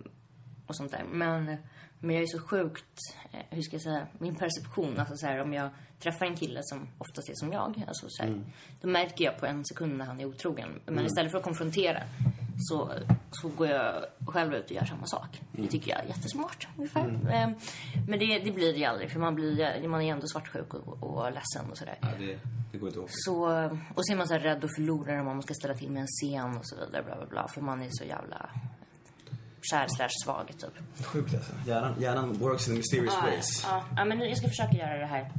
[0.68, 1.04] och sånt där.
[1.12, 1.58] Men,
[2.02, 5.42] men jag är så sjukt, eh, hur ska jag säga, min perception, alltså så här
[5.42, 8.44] om jag träffar en kille som oftast är som jag, alltså så här,
[8.82, 10.80] då märker jag på en sekund när han är otrogen.
[10.86, 12.04] Men istället för att konfrontera
[12.58, 12.92] så,
[13.32, 15.42] så går jag själv ut och gör samma sak.
[15.52, 17.20] Det tycker jag är jättesmart, ungefär.
[17.32, 17.54] Ehm,
[18.08, 21.04] men det, det blir det ju aldrig, för man, blir, man är ändå svartsjuk och,
[21.04, 21.98] och ledsen och sådär.
[22.02, 22.40] Ja, det,
[22.72, 23.02] det går inte.
[23.10, 23.44] Så,
[23.96, 26.02] och så är man så här rädd att förlora om man ska ställa till med
[26.02, 27.48] en scen och så vidare, bla bla bla.
[27.48, 28.50] För man är så jävla
[29.62, 31.06] kär slash svag, typ.
[31.06, 31.52] Sjukt alltså.
[31.67, 33.63] Hjärnan, hjärnan works in mysterious ways.
[33.63, 35.32] Ja, ja, men jag ska försöka göra det här.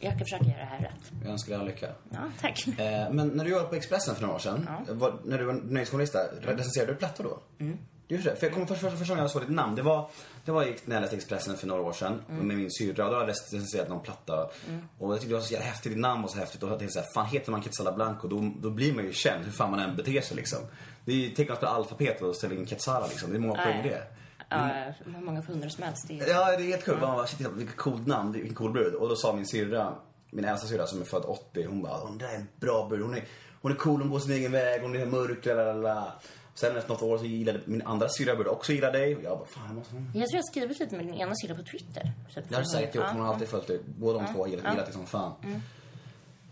[0.00, 1.12] Jag ska försöka göra det här rätt.
[1.22, 1.88] Jag önskar dig all lycka.
[2.10, 2.66] Ja, tack.
[2.66, 5.54] Eh, men när du jobbade på Expressen för några år sedan, var, när du var
[5.54, 7.38] nöjesjournalist där, recenserade du plattor då?
[7.64, 7.78] Mm.
[8.06, 8.36] Du gjorde det?
[8.36, 10.10] För jag kommer först, första, gången jag såg ditt namn, det var,
[10.44, 12.94] det var när jag läste Expressen för några år sedan med min syrra.
[12.96, 14.50] Då hade jag recenserat någon platta.
[14.98, 16.62] Och jag tyckte det var så jävla häftigt, ditt namn var så häftigt.
[16.62, 19.44] Och jag tänkte såhär, fan heter man Quetzala Blanco då, då blir man ju känd
[19.44, 20.58] hur fan man än beter sig liksom.
[21.04, 23.30] Det är ju, spela alfabetet och ställa in Quetzala liksom.
[23.30, 24.02] Det är många poäng i det.
[24.48, 24.70] Ja,
[25.04, 26.08] hur många fundrare som helst.
[26.08, 26.28] Det är...
[26.28, 26.98] Ja, det är helt kul.
[27.00, 28.94] Man bara, shit, vilket coolt namn, vilken cool brud.
[28.94, 29.94] Och då sa min syrra,
[30.30, 33.02] min äldsta syrra som är född 80, hon bara, hon där är en bra brud.
[33.02, 33.24] Hon är,
[33.62, 36.12] hon är cool, hon går sin egen väg, hon är mörk, lalala.
[36.54, 39.16] Sen efter något år så gillade min andra syrra brud också gilla dig.
[39.16, 39.94] Och jag bara, fan jag måste...
[39.94, 42.12] Jag tror jag skrivit lite med din ena sida på Twitter.
[42.34, 42.44] Typ.
[42.48, 43.80] Det har säkert gjort, hon har alltid följt dig.
[43.98, 45.32] Båda de två har gillat, dig som fan.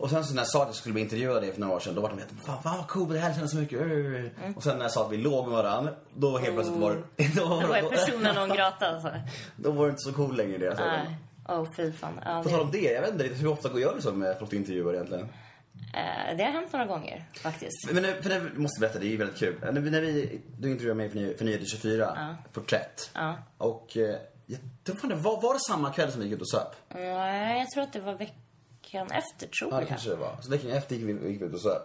[0.00, 1.94] Och sen så när jag sa att jag skulle bli intervjuad för några år sedan,
[1.94, 3.80] då var de helt, fan, fan vad cool, det här känns så mycket.
[4.56, 7.34] Och sen när jag sa att vi låg med varandra, då helt plötsligt var det...
[7.36, 8.86] Då, Då var personen non grata.
[8.86, 9.12] Alltså.
[9.56, 10.76] då var det inte så cool längre det.
[10.76, 10.82] Så.
[10.84, 11.16] Nej.
[11.48, 12.20] Åh, fy fan.
[12.24, 14.38] Ja, På det, tal om det, jag vet inte hur ofta går jag så med
[14.38, 15.28] folk du intervjuar egentligen?
[15.94, 17.92] eh, det har hänt några gånger, faktiskt.
[17.92, 19.54] Men för det måste berätta, det är ju väldigt kul.
[19.62, 23.10] När när vi, du intervjuade mig för, Ny- för Nyheter 24, porträtt.
[23.14, 23.34] Ja.
[23.58, 26.40] Och eh, jag tror fan det var, var det samma kväll som vi gick ut
[26.40, 26.76] och söp?
[26.94, 28.14] Nej, jag tror att det var
[28.92, 29.88] veckan efter, tror Ja, jag.
[29.88, 30.36] kanske det var.
[30.40, 31.82] Så veckan efter gick vi, gick vi ut och söp.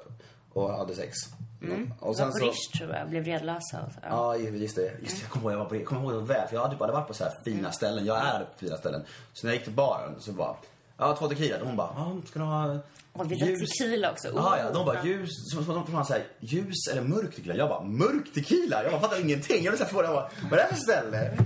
[0.53, 1.17] Och hade sex.
[1.63, 1.93] Mm.
[1.99, 3.09] Och Det var på Rish, tror jag.
[3.09, 3.81] Blev redlösa.
[3.87, 3.99] och så.
[4.03, 4.35] Ja.
[4.35, 4.91] Ja, just det.
[5.01, 5.21] Just det.
[5.21, 6.47] Jag kommer ihåg, jag var på, jag kommer ihåg det väl.
[6.47, 7.71] För jag hade bara varit på så här fina Mm.
[7.71, 8.05] ställen.
[8.05, 9.01] Jag är på fina ställen.
[9.33, 10.55] Så när jag gick till baren så bara,
[10.97, 11.57] ja två tequila.
[11.63, 12.79] Hon bara, ja ska du ha
[13.13, 14.27] Och vi drack tequila också.
[14.35, 14.71] Ja, ja.
[14.71, 17.55] De Oh, bara, ljus, så, så, de frågade såhär, ljus eller mörk tequila?
[17.55, 18.83] Jag bara, mörk tequila?
[18.83, 19.63] Jag bara, fattar ingenting.
[19.63, 20.09] Jag blev såhär förvånad.
[20.11, 21.37] Jag bara, vad är det här för ställe?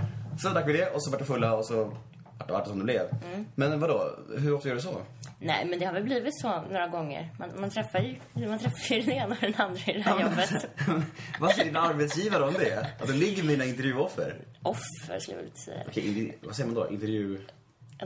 [0.42, 1.92] Så drack vi det och så vart det fulla och så
[2.40, 3.08] vart det, vart som det blev.
[3.32, 3.46] Mm.
[3.54, 5.02] Men vadå, hur ofta gör du så?
[5.38, 7.28] Nej, men det har väl blivit så några gånger.
[7.38, 10.22] Man, man träffar ju man träffar ju den ena och den andra i det här
[10.22, 10.66] jobbet.
[11.40, 12.86] vad säger din arbetsgivare om det?
[13.00, 14.36] Att du ligger med dina intervjuoffer?
[14.62, 15.82] Offer, skulle jag vilja säga.
[15.88, 16.90] Okej, vad säger man då?
[16.90, 17.38] Intervju...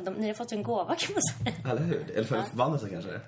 [0.04, 1.70] De, ni har fått en gåva, kan man säga.
[1.72, 2.10] Eller hur?
[2.14, 3.20] Eller för förbannelse kanske?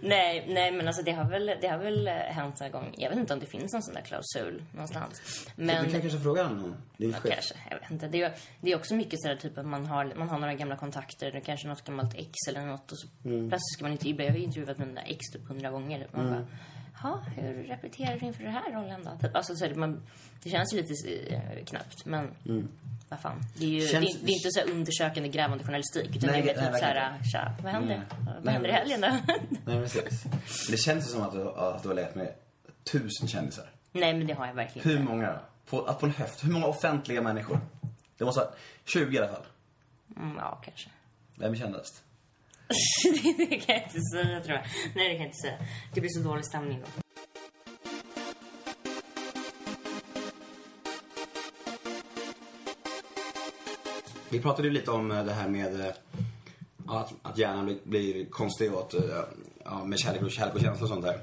[0.00, 2.94] Nej, nej, men alltså det har väl, det har väl eh, hänt några gånger.
[2.96, 5.46] Jag vet inte om det finns någon sån där klausul någonstans.
[5.56, 5.84] Men...
[5.84, 6.74] Du kan kanske fråga honom.
[6.96, 7.32] Din Ja, chef.
[7.34, 7.54] kanske.
[7.70, 8.08] Jag vet inte.
[8.08, 10.76] Det är, det är också mycket sådär typ att man har, man har några gamla
[10.76, 14.22] kontakter, det är kanske något gammalt ex eller något och så plötsligt ska man intervjua.
[14.24, 16.06] Jag har ju intervjuat mina ex typ hundra gånger.
[16.12, 16.46] Man bara,
[17.02, 19.26] ja, hur repeterar du inför den här rollen då?
[19.26, 20.02] Typ, alltså, så är det, man,
[20.42, 20.94] det känns ju lite
[21.34, 22.28] eh, knappt, men
[23.12, 23.40] vad fan.
[23.56, 26.42] Det är ju Känns- det, det är inte så här undersökande, grävande journalistik, utan Nej,
[26.42, 27.96] det är mer typ såhär, verkligen tja, vad händer?
[27.96, 28.06] Nej.
[28.34, 29.08] Vad Nej, händer i helgen då?
[29.66, 30.22] Nej, precis.
[30.70, 32.34] Det känns som att du, att du har levt med
[32.92, 33.70] tusen kändisar.
[33.92, 35.12] nej, men det har jag verkligen Hur inte.
[35.12, 35.38] många?
[35.66, 36.44] På, att på en höft.
[36.44, 37.60] Hur många offentliga människor?
[38.18, 38.50] Det måste vara
[38.84, 39.44] 20 i alla fall.
[40.16, 40.90] Mm, ja, kanske.
[41.34, 42.02] Vem är kändast?
[43.36, 44.64] det kan jag inte säga, tror jag.
[44.94, 45.58] Nej, det kan jag inte säga.
[45.94, 47.01] Det blir så dålig stämning då.
[54.32, 55.92] Vi pratade ju lite om eh, det här med eh,
[56.86, 59.00] att, att hjärnan blir, blir konstig och att, eh,
[59.64, 61.18] ja, med kärlek och, kärlek och känsla och sånt där.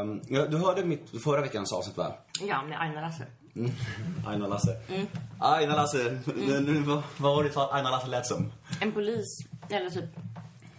[0.00, 2.12] Um, du hörde mitt förra veckans avsnitt va?
[2.40, 3.26] Ja, med Aina Lasse.
[4.26, 4.80] Aina Lasse.
[5.40, 6.18] Aina Lasse.
[6.36, 8.52] Nu, vad, var det så Aina Lasse lät som?
[8.80, 9.26] En polis,
[9.68, 10.04] eller typ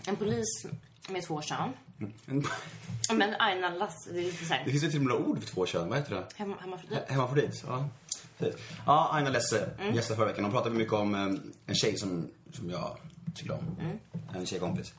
[0.08, 0.66] en polis
[1.10, 1.70] med två kön.
[2.26, 2.44] En-
[3.18, 5.48] Men Aina Lasse, det är lite Det såhär, finns ju till och med ord för
[5.48, 5.90] två kön.
[5.90, 6.24] Vad heter det?
[6.36, 7.00] hem, hemmafrodit.
[7.08, 7.86] Hemmafrodit, ja.
[8.40, 8.60] Precis.
[8.86, 9.96] Ja, Aina Lesse Mm.
[9.96, 10.44] gästade förra veckan.
[10.44, 11.22] De pratade mycket om eh,
[11.66, 12.98] en tjej som, som jag
[13.36, 13.78] tycker om.
[13.82, 13.98] Mm.
[14.36, 14.94] En tjejkompis.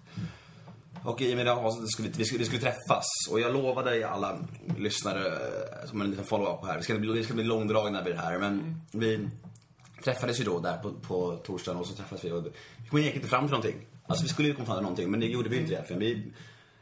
[1.04, 3.04] Och i och med det avsnittet skulle vi, skulle, vi skulle träffas.
[3.30, 4.38] Och jag lovade alla
[4.78, 8.14] lyssnare, eh, som en liten follow-up här, vi ska, bli, vi ska bli långdragna vid
[8.14, 8.38] det här.
[8.38, 8.80] Men Mm.
[8.92, 9.28] vi
[10.04, 13.14] träffades ju då där på, på torsdagen och så träffades vi och vi kom egentligen
[13.16, 13.86] inte fram till någonting.
[14.06, 16.00] Alltså vi skulle ju komma fram till någonting, men det gjorde vi inte egentligen.
[16.00, 16.32] Vi,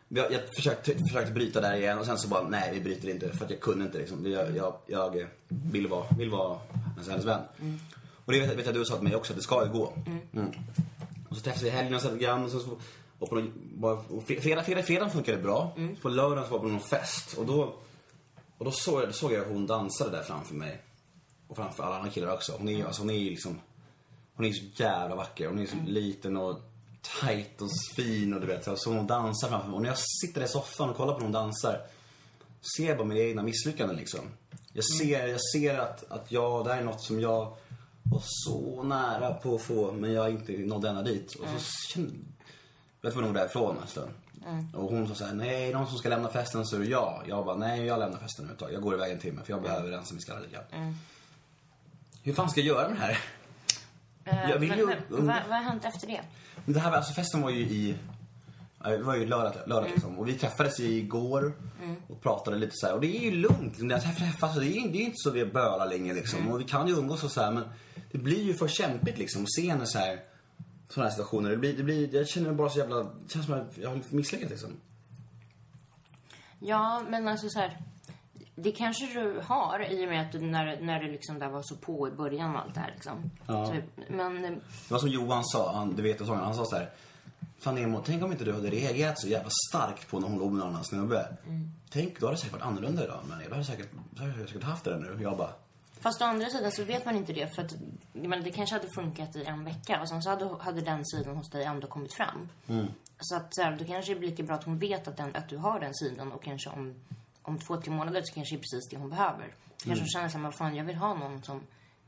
[0.08, 3.32] vi, jag försökte, försökte bryta där igen och sen så bara, nej vi bryter inte
[3.32, 4.30] för att jag kunde inte liksom.
[4.30, 6.58] Jag, jag, jag vill vara, vill vara
[6.94, 7.40] hennes, hennes vän.
[8.24, 9.92] Och det vet, vet jag du sa till mig också, att det ska ju gå.
[10.32, 10.48] Mm.
[10.48, 12.44] Och Och så träffades vi i helgen och så lite grann.
[12.44, 12.78] Och, så,
[13.18, 15.72] och, på någon, bara, och fre- fredag, fredag, fredag funkade bra.
[15.76, 15.96] Mm.
[15.96, 17.34] På lördagen så var på någon fest.
[17.38, 17.74] Och då,
[18.58, 20.82] och då såg jag, såg jag hur hon dansade där framför mig.
[21.48, 22.52] Och framför alla andra killar också.
[22.58, 23.60] Hon är ju alltså, hon är liksom...
[24.34, 25.48] Hon är så jävla vacker.
[25.48, 26.60] Hon är så liten och
[27.20, 28.78] tight och fin och du vet.
[28.78, 29.76] Så hon dansar framför mig.
[29.76, 31.80] Och när jag sitter i soffan och kollar på hon dansar.
[32.76, 34.20] Ser jag bara mina egna misslyckanden liksom.
[34.72, 37.56] Jag ser, jag ser att, att jag, det här är något som jag
[38.02, 41.34] var så nära på att få, men jag inte nådde ända dit.
[41.34, 42.12] Och så kände
[43.00, 44.10] jag var nog därifrån en stund.
[44.74, 47.24] Och hon sa såhär, nej, någon som ska lämna festen så är det jag.
[47.28, 48.72] Jag bara, nej, jag lämnar festen nu ett tag.
[48.72, 50.96] Jag går iväg en timme för jag behöver rensa min skalle lite grann.
[52.22, 53.18] Hur fan ska jag göra med det här?
[54.26, 56.20] Eh, Jag vill men, ju- men, vad, vad har hänt efter det?
[56.64, 57.96] Men det här var, alltså festen var ju i,
[58.84, 60.18] det var ju lördag, lördag liksom.
[60.18, 61.52] Och vi träffades igår
[62.08, 62.94] och pratade lite så här.
[62.94, 63.88] Och det är ju lugnt liksom.
[63.88, 66.14] När jag träffas, alltså, det är ju det är ju inte så vi bölar länge
[66.14, 66.48] liksom.
[66.52, 67.50] Och vi kan ju umgås och så här.
[67.52, 67.64] Men
[68.12, 70.20] det blir ju för kämpigt liksom att se när så här,
[70.88, 71.50] sådana här situationer.
[71.50, 73.88] Det blir, det blir, jag känner mig bara så jävla, det känns som att jag
[73.90, 74.70] har misslyckats liksom.
[76.60, 77.78] Ja, men alltså så här.
[78.58, 81.62] Det kanske du har i och med att du, när, när det liksom där var
[81.62, 83.30] så på i början och allt det här liksom.
[83.46, 83.66] Ja.
[83.66, 83.74] Så,
[84.08, 86.90] men eh, Det var som Johan sa, han, du vet sången, han sa så här.
[87.58, 90.50] Fan Nemo, tänk om inte du hade reagerat så jävla starkt på när hon låg
[90.52, 91.36] med någon annan snubbe.
[91.90, 93.20] Tänk, då hade det säkert varit annorlunda idag.
[93.28, 95.22] Men jag hade säkert, då hade jag säkert haft det där nu.
[95.22, 95.50] Jag bara,
[96.00, 97.72] Fast å andra sidan så vet man inte det för att
[98.12, 101.06] jag menar, det kanske hade funkat i en vecka och sen så hade, hade den
[101.06, 102.48] sidan hos dig ändå kommit fram.
[103.20, 105.36] Så att så här, då kanske det blir lika bra att hon vet att, den,
[105.36, 106.94] att du har den sidan och kanske om,
[107.46, 109.54] om två, tre månader så kanske det är precis det hon behöver.
[109.76, 111.60] Så kanske hon känner så här, men fan jag vill ha någon som,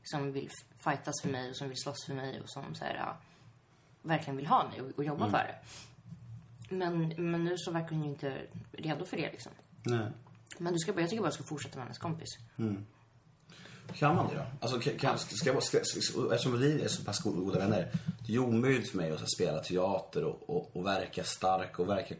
[0.03, 2.95] som vill fightas för mig och som vill slåss för mig och som så här,
[2.95, 3.17] ja,
[4.01, 5.55] verkligen vill ha mig och, och jobba för det.
[6.75, 9.51] Men, men nu så verkar hon ju inte redo för det liksom.
[9.83, 10.07] nej.
[10.57, 12.29] Men du ska, bara- jag tycker bara du ska fortsätta med hennes kompis.
[13.93, 14.45] Kan man det då?
[14.59, 15.77] Alltså, kan, ska ska, ska,
[16.33, 17.91] eftersom vi är så pass goda, vänner.
[18.19, 21.89] Det är ju omöjligt för mig att spela teater och, och, och verka stark och
[21.89, 22.15] verka...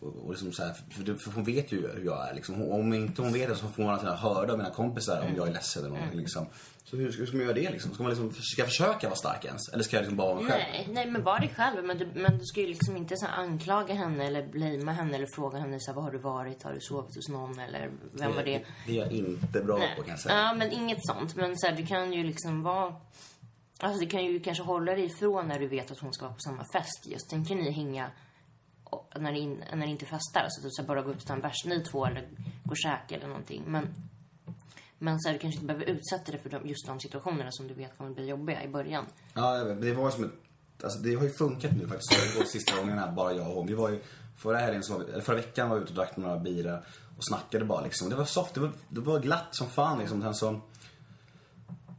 [0.00, 2.34] Och, liksom så här, för, det- för hon vet ju hur jag är.
[2.34, 2.54] Liksom.
[2.54, 5.36] Hon- Om inte hon vet det så får man alltid höra av mina kompisar om
[5.36, 6.20] jag är ledsen eller någonting.
[6.20, 6.46] Liksom.
[6.84, 7.94] Så hur, hur ska man göra det liksom?
[7.94, 9.68] Ska man liksom, ska jag försöka vara stark ens?
[9.72, 10.62] Eller ska jag liksom bara vara mig själv?
[10.72, 11.84] Nej, nej, men var dig själv.
[11.84, 15.28] Men du, men du ska ju liksom inte så anklaga henne eller blamea henne eller
[15.34, 16.62] fråga henne så här, var har du varit?
[16.62, 17.58] Har du sovit hos någon?
[17.58, 18.62] Eller vem var det?
[18.86, 19.94] Det är jag inte bra Nej.
[19.96, 20.34] på kan jag säga.
[20.36, 21.36] Ja, men inget sånt.
[21.36, 22.94] Men så här, du kan ju liksom vara...
[23.78, 26.34] Alltså det kan ju kanske hålla dig ifrån när du vet att hon ska vara
[26.34, 27.30] på samma fest just.
[27.30, 28.10] Sen kan ni hänga
[29.16, 30.46] när ni, in, när ni inte festar.
[30.48, 32.28] så typ så bara gå ut och ta en bärs, ni två, eller
[32.64, 33.62] gå och käka eller någonting.
[33.66, 33.88] Men,
[34.98, 37.68] men så här, du kanske inte behöver utsätta dig för de, just de situationerna som
[37.68, 39.04] du vet kommer bli jobbiga i början.
[39.34, 39.80] Ja, jag vet.
[39.82, 40.32] det var som ett...
[40.82, 42.34] Alltså det har ju funkat nu faktiskt.
[42.34, 43.66] Det var sista gången här, bara jag och hon.
[43.66, 44.02] Vi var ju...
[44.36, 46.78] Förra helgen så var vi, eller förra veckan var vi ute och drack några bira
[47.16, 48.10] och snackade bara liksom.
[48.10, 50.22] Det var soft, det var, det var glatt som fan liksom.
[50.22, 50.60] Sen så...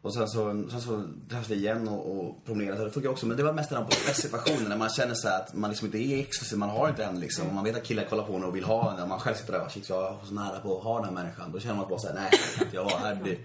[0.04, 2.84] Och sen så, sen så träffades vi igen och, och promenerade.
[2.84, 3.26] Det funkar också.
[3.26, 5.98] Men det var mest den här situationen när man känner så att man liksom inte
[5.98, 6.58] är exklusiv.
[6.60, 7.48] Man har inte henne liksom.
[7.48, 9.02] Och man vet att killar kollar på en och vill ha henne.
[9.02, 11.06] Och man själv sitter där och shit jag var så nära på att ha den
[11.06, 11.52] här människan.
[11.52, 12.90] Då känner man bara såhär, nej kan inte jag.
[12.90, 13.38] Här blir,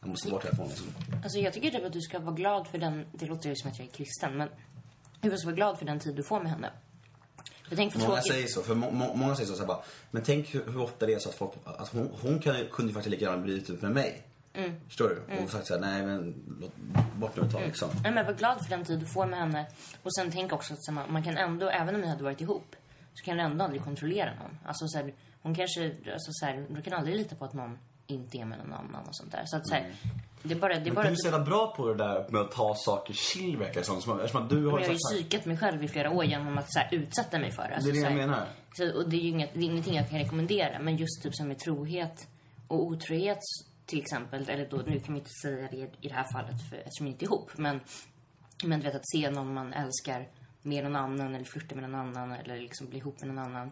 [0.00, 0.86] jag måste bort härifrån liksom.
[1.22, 3.70] Alltså jag tycker typ att du ska vara glad för den, det låter ju som
[3.70, 4.48] att jag är kristen, men
[5.20, 6.70] du ska vara glad för den tid du får med henne.
[7.68, 8.32] Jag tänker Många tråkigt.
[8.32, 10.80] säger så, för må, må, många säger så, så här bara, men tänk hur, hur
[10.80, 13.42] ofta det är så att folk, att hon, hon kan, kunde ju faktiskt lika gärna
[13.42, 14.22] blivit ut med mig.
[14.54, 14.72] Mm.
[14.88, 15.42] Förstår du?
[15.42, 16.72] Och sagt såhär, nej men låt
[17.16, 17.88] bort nu ett tag liksom.
[18.02, 19.66] Nej, men var glad för den tid du får med henne.
[20.02, 22.40] Och sen tänk också att så man, man kan ändå, även om ni hade varit
[22.40, 22.76] ihop,
[23.14, 24.58] så kan du ändå aldrig kontrollera någon.
[24.64, 27.78] Alltså så här, hon kanske, alltså så här, du kan aldrig lita på att någon
[28.06, 29.42] inte är med någon annan och sånt där.
[29.46, 29.86] Så att så här,
[30.42, 32.40] det är bara, det är bara du är så jävla bra på det där med
[32.40, 34.00] att ta saker chill verkar som.
[34.02, 36.58] Som- Eftersom att du har jag har ju psykat mig själv i flera år genom
[36.58, 37.74] att så här, utsätta mig för det.
[37.74, 38.46] Alltså, Det är det så jag här, menar.
[38.76, 40.78] Så, och det är ju inget, det är ingenting jag kan rekommendera.
[40.78, 42.26] Men just typ som med trohet
[42.68, 43.38] och otrohet
[43.86, 44.48] till exempel.
[44.48, 47.12] Eller då, nu kan vi inte säga det i det här fallet för, eftersom vi
[47.12, 47.50] inte är ihop.
[47.56, 47.80] Men,
[48.64, 50.28] men du vet att se någon man älskar
[50.62, 53.70] med någon annan eller flirta med någon annan eller liksom bli ihop med någon annan.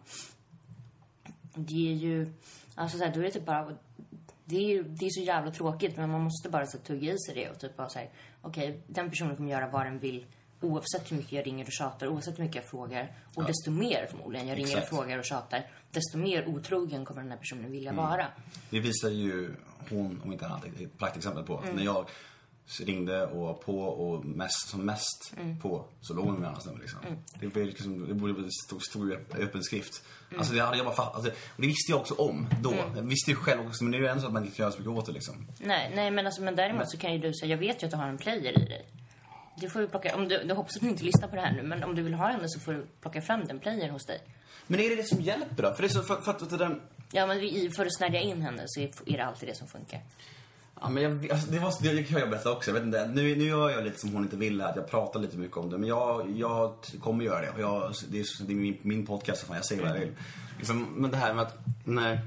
[1.54, 2.32] Det är ju,
[2.74, 3.76] alltså så här, då är det typ bara,
[4.44, 7.12] det är ju, det är så jävla tråkigt men man måste bara så här, tugga
[7.12, 8.10] i sig det och typ bara säga
[8.42, 10.26] okej, den personen kommer göra vad den vill
[10.60, 13.12] oavsett hur mycket jag ringer och tjatar, oavsett hur mycket jag frågar.
[13.34, 14.92] Och desto mer förmodligen jag ringer Exakt.
[14.92, 17.72] och frågar och tjatar, desto mer otrogen kommer den här personen Mm.
[17.72, 18.26] vilja vara.
[18.70, 19.54] Det visar ju
[19.90, 21.58] hon, om inte annat, ett praktexempel på.
[21.62, 21.76] Mm.
[21.76, 22.06] När jag
[22.80, 25.60] ringde och var på och mest, som mest Mm.
[25.60, 26.98] på så låg hon med annans nummer liksom.
[27.40, 30.02] Det, blev liksom, det borde bli stor, stor öpp- öppen skrift.
[30.28, 30.38] Mm.
[30.40, 31.14] Alltså det hade jag bara fattat.
[31.14, 32.74] Alltså, och det visste jag också om då.
[32.96, 34.64] Jag visste ju själv också men det är ju ändå så att man inte kan
[34.64, 35.46] göra så mycket åt det liksom.
[35.58, 37.90] Nej, nej men, alltså, men däremot så kan ju du säga, jag vet ju att
[37.90, 38.86] du har en player i dig.
[39.56, 41.52] Du får ju plocka, om du, du hoppas att du inte lyssnar på det här
[41.52, 44.06] nu, men om du vill ha henne så får du plocka fram den playern hos
[44.06, 44.20] dig.
[44.66, 45.72] Men är det det som hjälper då?
[45.74, 46.80] För det är så, för, för att det där,
[47.12, 50.02] Ja, men för att snärja in henne så är det alltid det som funkar.
[50.80, 52.70] Ja, men jag, alltså, det, var, det kan jag berätta också.
[52.70, 55.20] Jag vet inte, nu, nu gör jag lite som hon inte ville, att jag pratar
[55.20, 55.78] lite mycket om det.
[55.78, 57.60] Men jag, jag kommer göra det.
[57.60, 60.12] Jag, det, är, det är min, min podcast, fan, jag säger vad jag vill.
[60.58, 62.20] Liksom, men det här med att när...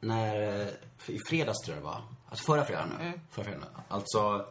[0.00, 0.60] När...
[0.60, 0.68] eh,
[1.06, 2.02] I fredags tror jag det var.
[2.28, 3.12] Alltså förra fredagen nu.
[3.30, 3.68] Förra fredagen.
[3.88, 4.46] Alltså...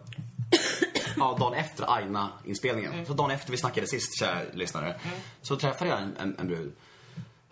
[1.17, 3.05] ja, dagen efter Aina-inspelningen.
[3.05, 4.99] Så dagen efter vi snackade sist, kära lyssnare.
[5.41, 6.73] Så träffade jag en, en, en brud.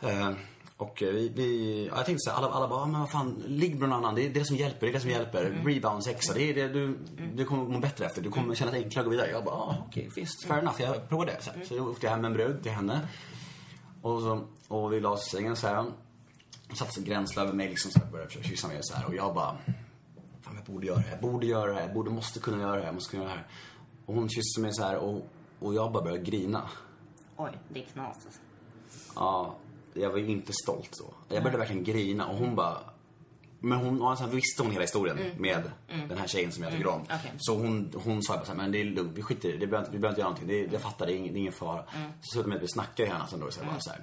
[0.01, 0.31] Eh,
[0.77, 3.09] och eh, vi, vi, ja, jag tänkte så här, alla, alla bara, "Ah, men vad
[3.11, 4.15] fan, ligg med någon annan.
[4.15, 5.61] Det är det som hjälper, det är det som hjälper.
[5.65, 6.97] Rebound, sexa, det är det du,
[7.35, 8.21] du kommer må bättre efter.
[8.21, 9.29] Du kommer känna dig enklare att gå vidare.
[9.31, 10.81] Jag bara, ah, okej, visst, fair enough.
[10.81, 11.37] Jag provar det.
[11.41, 11.65] Så, här.
[11.65, 13.07] så jag åkte hem med en brud till henne.
[14.01, 15.75] Och, så, och vi la oss i sängen så här.
[16.67, 19.05] Hon satte sig gränsle över mig liksom så här, började försöka kyssa mig så här.
[19.07, 19.57] Och jag bara,
[20.41, 22.85] fan jag borde göra det, jag borde göra det, jag borde, måste kunna göra det,
[22.85, 23.47] jag måste kunna göra det här.
[24.05, 25.21] Och hon kysste mig så här och,
[25.59, 26.69] och jag bara började grina.
[27.37, 28.39] Oj, det är knas alltså.
[29.15, 29.55] Ja,
[29.95, 31.13] jag var ju inte stolt så.
[31.29, 32.77] Jag började verkligen grina och hon bara...
[33.59, 35.71] Men hon, och sen visste hon hela historien med
[36.09, 37.01] den här tjejen som jag tycker om.
[37.01, 37.31] Okej.
[37.37, 39.57] Så hon, hon sa bara så här, men det är lugnt, vi skiter i det,
[39.57, 40.47] det behöver inte- vi behöver inte göra någonting.
[40.47, 41.83] Det, är- jag fattar, det är ingen, det är ingen fara.
[42.21, 44.01] Så slutade med att vi snackade gärna sen då, så här, bara så här.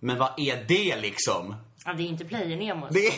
[0.00, 1.54] Men vad är det liksom?
[1.84, 2.86] Ja, det är inte player Nemo.
[2.90, 3.12] Det är,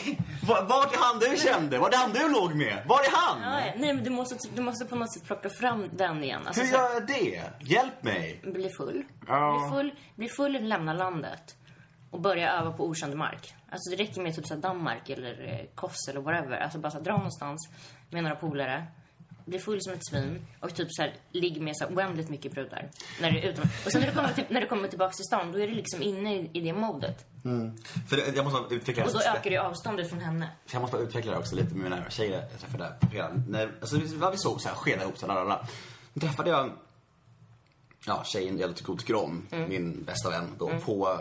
[0.46, 1.78] var, vart är han du kände?
[1.78, 2.82] Var är han du låg med?
[2.88, 3.42] Var är han?
[3.42, 6.40] Ja, nej, men du måste, du måste på något sätt plocka fram den igen.
[6.46, 7.42] Alltså, Hur gör jag det?
[7.61, 8.40] Hjälp mig!
[8.44, 9.02] bli full.
[9.28, 9.68] Ja.
[9.68, 11.57] Bli full, bli full, lämna landet.
[12.15, 13.55] Och börja öva på okänd mark.
[13.71, 16.57] Alltså det räcker med typ så Danmark eller eh, Kos eller whatever.
[16.59, 17.69] Alltså bara så dra någonstans
[18.11, 18.87] med några polare.
[19.45, 22.53] Bli full som ett svin och typ så här, ligg med så här oändligt mycket
[22.53, 22.91] brudar.
[23.21, 23.65] När du är utom.
[23.87, 25.75] Och sen när du kommer, till, när du kommer tillbaka till stan, då är du
[25.75, 27.27] liksom inne i, i det modet.
[28.09, 30.49] För det- jag måste utveckla Och då ökar ju avståndet från henne.
[30.67, 33.45] För jag måste utveckla det också lite med mina tjejer jag träffade på fredagen.
[33.49, 35.59] När, alltså vi, vi såg så här, skeda ihop så här.
[36.15, 36.71] Då träffade jag,
[38.07, 41.19] ja tjejen jag tycker om, min bästa vän då, på eh,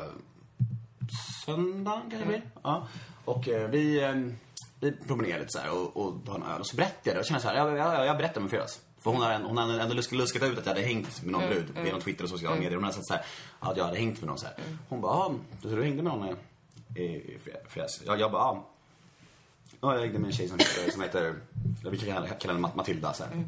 [1.46, 2.42] söndagen kanske blir.
[2.64, 2.88] Ja.
[3.26, 4.16] Och eh, vi, eh,
[4.80, 7.20] vi promenerade lite så här och, och tar en öl och så berättade jag det
[7.20, 8.82] och kände så här, jag, jag, jag berättade om fredags.
[9.00, 11.32] För hon har, en, hon har ändå luskat, luskat ut att jag hade hängt med
[11.32, 12.76] någon brud genom Twitter och sociala medier.
[12.76, 13.24] Hon hade sagt så här,
[13.60, 14.56] att jag hade hängt med någon så här.
[14.90, 16.36] Hon bara, ja, du, du hängde med någon
[16.96, 17.38] i, i
[17.68, 18.02] fredags?
[18.06, 18.70] Jag, jag bara, ja.
[19.82, 21.36] Ja, jag hängde med en tjej som heter, som heter
[21.92, 22.08] vi kan
[22.40, 23.44] kalla henne Mat- Matilda så här.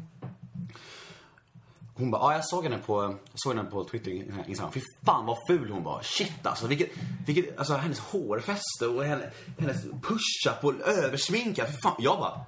[1.98, 4.72] Hon bara, ja jag såg henne på, jag såg henne på Twitter, Instagram.
[4.72, 6.02] Fy fan vad ful hon var.
[6.02, 6.66] Shit alltså.
[6.66, 6.88] Vilket,
[7.26, 11.66] vilket, alltså hennes hårfäste och henne, hennes push-up och översminkad.
[11.68, 11.96] Fy fan.
[11.98, 12.40] Jag bara,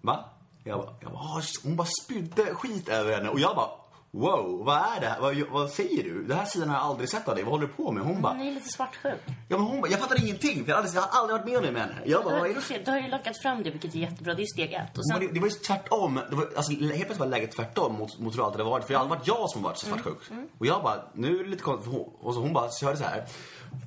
[0.00, 0.24] va?
[0.64, 3.70] Jag bara, jag bara, hon bara spydde skit över henne och jag bara,
[4.10, 5.20] wow, vad är det här?
[5.20, 6.24] Vad, vad säger du?
[6.24, 7.44] Den här sidan har jag aldrig sett av dig.
[7.44, 8.04] Vad håller du på med?
[8.04, 9.20] Hon bara, Hon är lite svartsjuk.
[9.48, 11.46] ja men hon bara, jag fattar ingenting för jag har aldrig, jag har aldrig varit
[11.46, 11.94] med om det med henne.
[12.06, 13.98] Jag bara, vad är Du, det ser, du har ju lockat fram det, vilket är
[13.98, 14.34] jättebra.
[14.34, 14.98] Det är steg ett.
[14.98, 16.20] Och sen, det, det var ju tvärtom.
[16.30, 18.84] Det var, alltså, helt plötsligt var läget tvärtom mot, mot hur det alltid hade varit.
[18.84, 20.18] För det har aldrig varit jag som varit så svartsjuk.
[20.58, 21.92] Och jag bara, nu är det lite konstigt.
[21.92, 23.24] hon- Och så hon bara körde så här.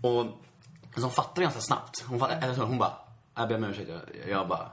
[0.02, 0.26] Och
[0.96, 2.04] så hon fattade ganska snabbt.
[2.08, 2.94] Hon, fattade, eller så, hon bara,
[3.36, 3.90] jag ber om ursäkt.
[3.90, 4.70] Jag, jag bara,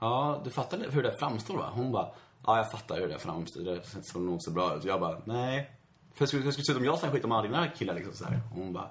[0.00, 1.70] ja du fattar hur det framstår va?
[1.74, 2.08] Hon bara,
[2.48, 3.60] ja jag fattar hur det framstår.
[3.62, 4.84] Det ser nog så bra ut.
[4.84, 5.70] Jag bara, nej.
[6.14, 7.94] För det skulle, det skulle se ut om jag snackade skit om alla dina killar
[7.94, 8.40] liksom så här.
[8.50, 8.90] Och hon bara,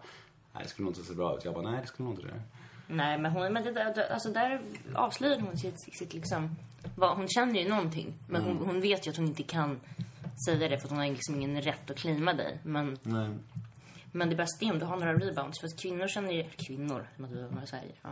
[0.54, 1.46] nej det skulle nog inte se bra ut.
[1.46, 2.42] Jag bara, nej det skulle nog inte det.
[2.88, 4.62] nej, men hon, men det, alltså där
[4.96, 6.56] avslöjade hon sitt, sitt liksom...
[6.96, 9.80] Vad, hon känner ju någonting, men hon, hon vet ju att hon inte kan
[10.46, 12.60] säga det för att hon har liksom ingen rätt att claima dig.
[12.64, 13.30] Men, Nej.
[14.12, 15.60] Men det bästa är om du har några rebounds.
[15.60, 16.44] För att kvinnor känner ju...
[16.68, 17.08] Kvinnor,
[17.50, 17.96] vad säger.
[18.02, 18.10] Ja.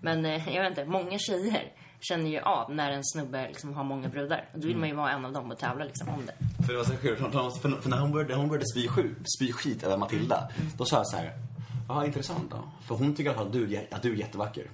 [0.00, 3.84] Men eh, jag vet inte, många tjejer känner ju av när en snubbe liksom har
[3.84, 4.48] många brudar.
[4.52, 6.64] Och då vill man ju vara en av dem och tävla liksom om det.
[6.64, 9.82] För det var så kul, för, när hon började, hon började spy, sju, spy skit
[9.82, 11.32] över Matilda, då sa jag så här,
[11.88, 12.58] ja intressant då.
[12.86, 14.70] För hon tycker att du, att du är jättevacker.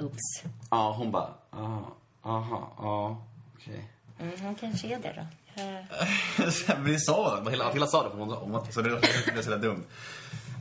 [0.00, 0.42] Oops.
[0.70, 3.22] Ja, hon bara, ja, aha, ja,
[3.54, 3.88] okej.
[4.18, 5.45] Mm, hon kanske är det då.
[5.56, 9.00] Eh, det sa hon, hela Matilda sa det, för hon, hon, så det
[9.32, 9.84] blev så dumt.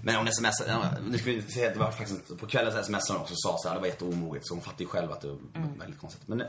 [0.03, 2.83] Men hon smsade, ja, nu ska vi säga att det var faktiskt, på kvällen så
[2.83, 5.11] smsade hon också och sa så här, det var jätteomoget, så hon fattade ju själv
[5.11, 5.37] att det var
[5.79, 6.27] väldigt konstigt.
[6.27, 6.43] Men,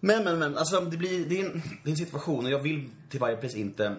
[0.00, 2.58] men, men, men, alltså det blir, det är, en, det är en situation och jag
[2.58, 3.96] vill till varje pris inte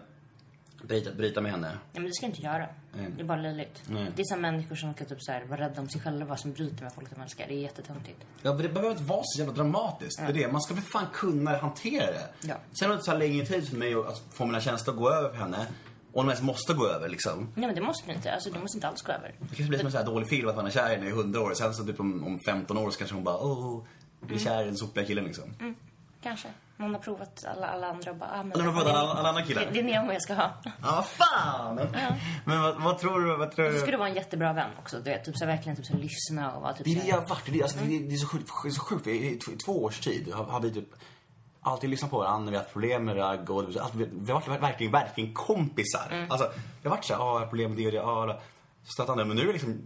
[0.83, 1.67] bryta, bryta med henne.
[1.67, 2.67] Nej, men det ska jag inte göra.
[2.93, 3.07] Nej.
[3.15, 3.81] Det är bara löjligt.
[3.87, 4.11] Nej.
[4.15, 6.53] Det är som människor som ska typ så här, vara rädda om sig själva, som
[6.53, 7.47] bryter med folk de älskar.
[7.47, 8.19] Det är jättetöntigt.
[8.41, 10.19] Ja, men det behöver inte vara så jävla dramatiskt.
[10.19, 10.51] Det är det.
[10.51, 12.27] Man ska väl fan kunna hantera det.
[12.41, 12.55] Ja.
[12.79, 15.29] Sen har det här länge tid för mig att få mina känslor att gå över
[15.29, 15.67] för henne.
[16.13, 17.51] Och de ens måste gå över liksom.
[17.55, 18.33] Nej, men det måste du inte.
[18.33, 19.35] Alltså, det måste inte alls gå över.
[19.39, 21.07] Det kanske blir som en sån här dålig film att man är kär i henne
[21.07, 21.53] i 100 år.
[21.53, 23.83] Sen så typ om, om 15 år så kanske hon bara, åh,
[24.19, 25.75] vi är kär i den sopiga killen liksom.
[26.23, 26.47] Kanske.
[26.77, 28.29] Man har provat alla, alla andra och bara...
[28.29, 29.65] Ah, men Eller har provat alla, alla andra killar?
[29.65, 30.51] Det, det är Nemo jag ska ha.
[30.63, 31.75] Ja, vad fan!
[32.45, 33.37] Men vad, vad tror du?
[33.37, 33.79] Vad tror Så du?
[33.79, 34.97] ska du vara en jättebra vän också.
[34.97, 36.93] Du vet, typ så här, verkligen typ så här, lyssna och vara typ Det är
[36.93, 37.45] så det här, jag har varit.
[37.53, 38.49] Det alltså, det är, det är så sjukt.
[38.63, 39.07] det är Så sjukt.
[39.07, 40.89] I två års tid har, har vi typ
[41.61, 42.49] alltid lyssnat på varandra.
[42.51, 46.27] Vi har haft problem med ragg och allt, vi, vi har varit verkligen, verkligen kompisar.
[46.29, 46.51] Alltså,
[46.83, 48.33] jag har varit såhär, ah, jag har problem med det och det.
[48.33, 48.39] Ah,
[48.83, 49.25] så det.
[49.25, 49.81] Men nu är det liksom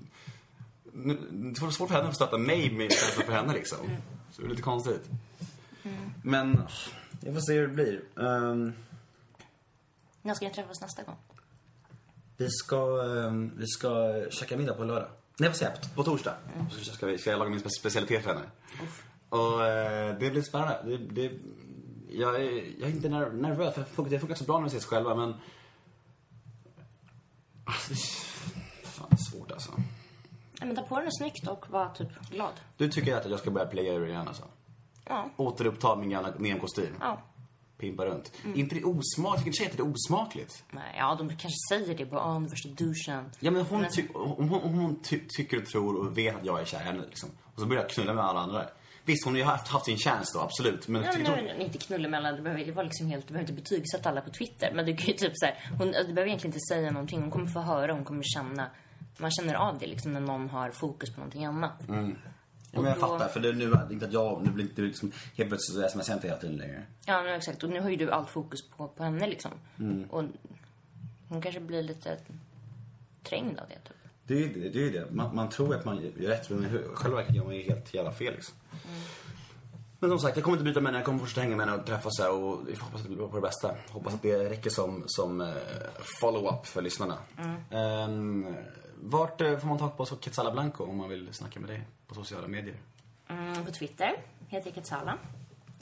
[0.93, 3.77] nu- det var svårt för henne att stötta mig med känslan för henne liksom.
[4.31, 5.09] Så det är lite konstigt.
[6.23, 6.63] Men,
[7.21, 8.01] jag får se hur det blir.
[8.19, 8.73] Ehm,
[10.21, 11.15] När ska ni träffas nästa gång?
[12.37, 15.09] vi ska, ehm, vi ska käka middag på lördag.
[15.37, 15.95] Nej, vad säger jag?
[15.95, 16.35] På, torsdag.
[16.71, 18.45] Så ska, vi, ska jag laga min spe- specialitet för henne.
[19.29, 20.77] Och eh, det blir spännande.
[20.85, 21.31] Det, det,
[22.09, 24.63] jag, är, jag är inte ner, nervös, för det funkar- det funkar så bra när
[24.63, 25.35] vi ses själva, men...
[27.65, 27.99] Alltså, det
[28.83, 29.71] är fan svårt alltså.
[30.59, 32.53] Men ta på dig något snyggt och var typ glad.
[32.77, 34.43] Du tycker att jag ska börja playa ur igen alltså?
[35.05, 35.29] Ja.
[35.37, 36.95] Återuppta min gamla neonkostym?
[36.99, 37.21] Ja.
[37.77, 38.31] Pimpa runt?
[38.55, 39.57] inte det osmakligt?
[39.57, 40.63] Tycker inte det är osmakligt?
[40.71, 43.31] Nej, ja, de kanske säger det på den första duschen.
[43.39, 46.45] Ja men hon, ty, om hon, om hon ty, tycker och tror och vet att
[46.45, 47.29] jag är kär i henne liksom.
[47.55, 48.65] Och så börjar jag knulla med alla andra.
[49.05, 50.87] Visst, hon har ju haft, haft sin chans då, absolut.
[50.87, 51.35] Men Ja, men, hon...
[51.35, 54.09] nej, men inte knulla mellan, det behöver det var liksom helt, du behöver inte betygsätta
[54.09, 54.71] alla på Twitter.
[54.75, 57.21] Men du kan ju typ så här, hon, du behöver egentligen inte säga någonting.
[57.21, 58.65] Hon kommer få höra, hon kommer känna.
[59.17, 61.81] Man känner av det liksom när någon har fokus på någonting annat.
[62.75, 64.51] Ja, men jag då- fattar, för det är nu, det är inte att jag, nu
[64.51, 66.83] blir inte liksom, helt plötsligt så smsar jag inte hela tiden längre.
[67.05, 67.63] Ja, men exakt.
[67.63, 69.51] Och nu har ju du allt fokus på, på henne liksom.
[70.09, 70.23] Och
[71.29, 72.17] hon kanske blir lite
[73.23, 73.97] trängd av det typ.
[74.27, 74.69] Det är ju det.
[74.69, 75.11] det, är det.
[75.11, 78.11] Man, man tror att man gör rätt, men själva verket gör man ju helt jävla
[78.11, 78.55] fel liksom.
[79.99, 81.79] Men som sagt, jag kommer inte byta med henne, jag kommer fortsätta hänga med henne
[81.79, 83.75] och träffas här och vi får hoppas att det blir på det bästa.
[83.89, 85.47] Hoppas att det räcker som, som eh,
[86.21, 87.17] follow-up för lyssnarna.
[87.71, 88.55] Ehm,
[89.03, 92.15] vart eh, får man tag på Quetzala Blanco om man vill snacka med dig på
[92.15, 92.75] sociala medier?
[93.29, 94.15] Mm, på Twitter
[94.47, 95.17] heter jag Quetzala.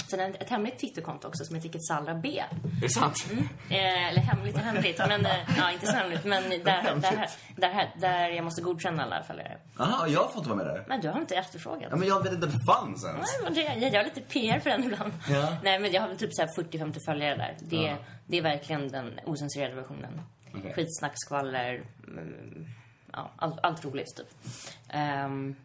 [0.09, 2.39] Sen ett hemligt Twitterkonto också som heter Quetzala B.
[2.39, 3.25] Är det sant?
[3.69, 6.25] Eh, eller hemligt och hemligt, men eh, ja, inte så hemligt.
[6.25, 9.57] Men där, där, där, där jag måste godkänna alla följare.
[9.77, 10.85] Jaha, jag får inte vara med där?
[10.87, 11.87] Men du har inte efterfrågat.
[11.89, 13.19] Ja, men jag vet inte att det fanns ens.
[13.19, 15.13] Nej, men det, jag gör lite PR för den ibland.
[15.29, 15.57] Ja.
[15.63, 17.57] Nej, men jag har väl typ så här 40-50 följare där.
[17.59, 17.95] Det, Ja.
[18.27, 20.21] det är verkligen den ocensurerade versionen.
[20.55, 20.73] Okej.
[20.73, 22.65] Skitsnack, skvaller, mm,
[23.13, 24.27] ja, allt, allt roligt typ.
[24.89, 25.55] Ehm,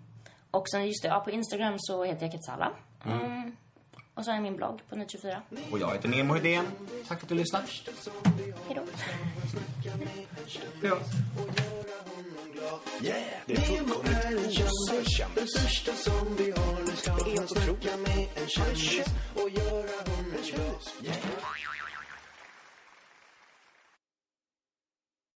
[0.51, 2.73] och sen just det, ja, på Instagram så heter jag Quetzala.
[3.05, 3.57] Mm.
[4.15, 5.37] Och så har jag min blogg på Net24.
[5.71, 6.67] Och jag heter Nemo Hedén.
[7.09, 7.67] Tack för att du lyssnade.
[8.67, 8.83] Hejdå.
[10.83, 10.99] Ja.
[13.47, 15.21] Det är fullkomligt kändis.
[15.35, 16.81] Den största som vi har.
[16.87, 21.05] Nu ska han snacka med en kändis och göra honom glad.
[21.05, 21.76] Yeah.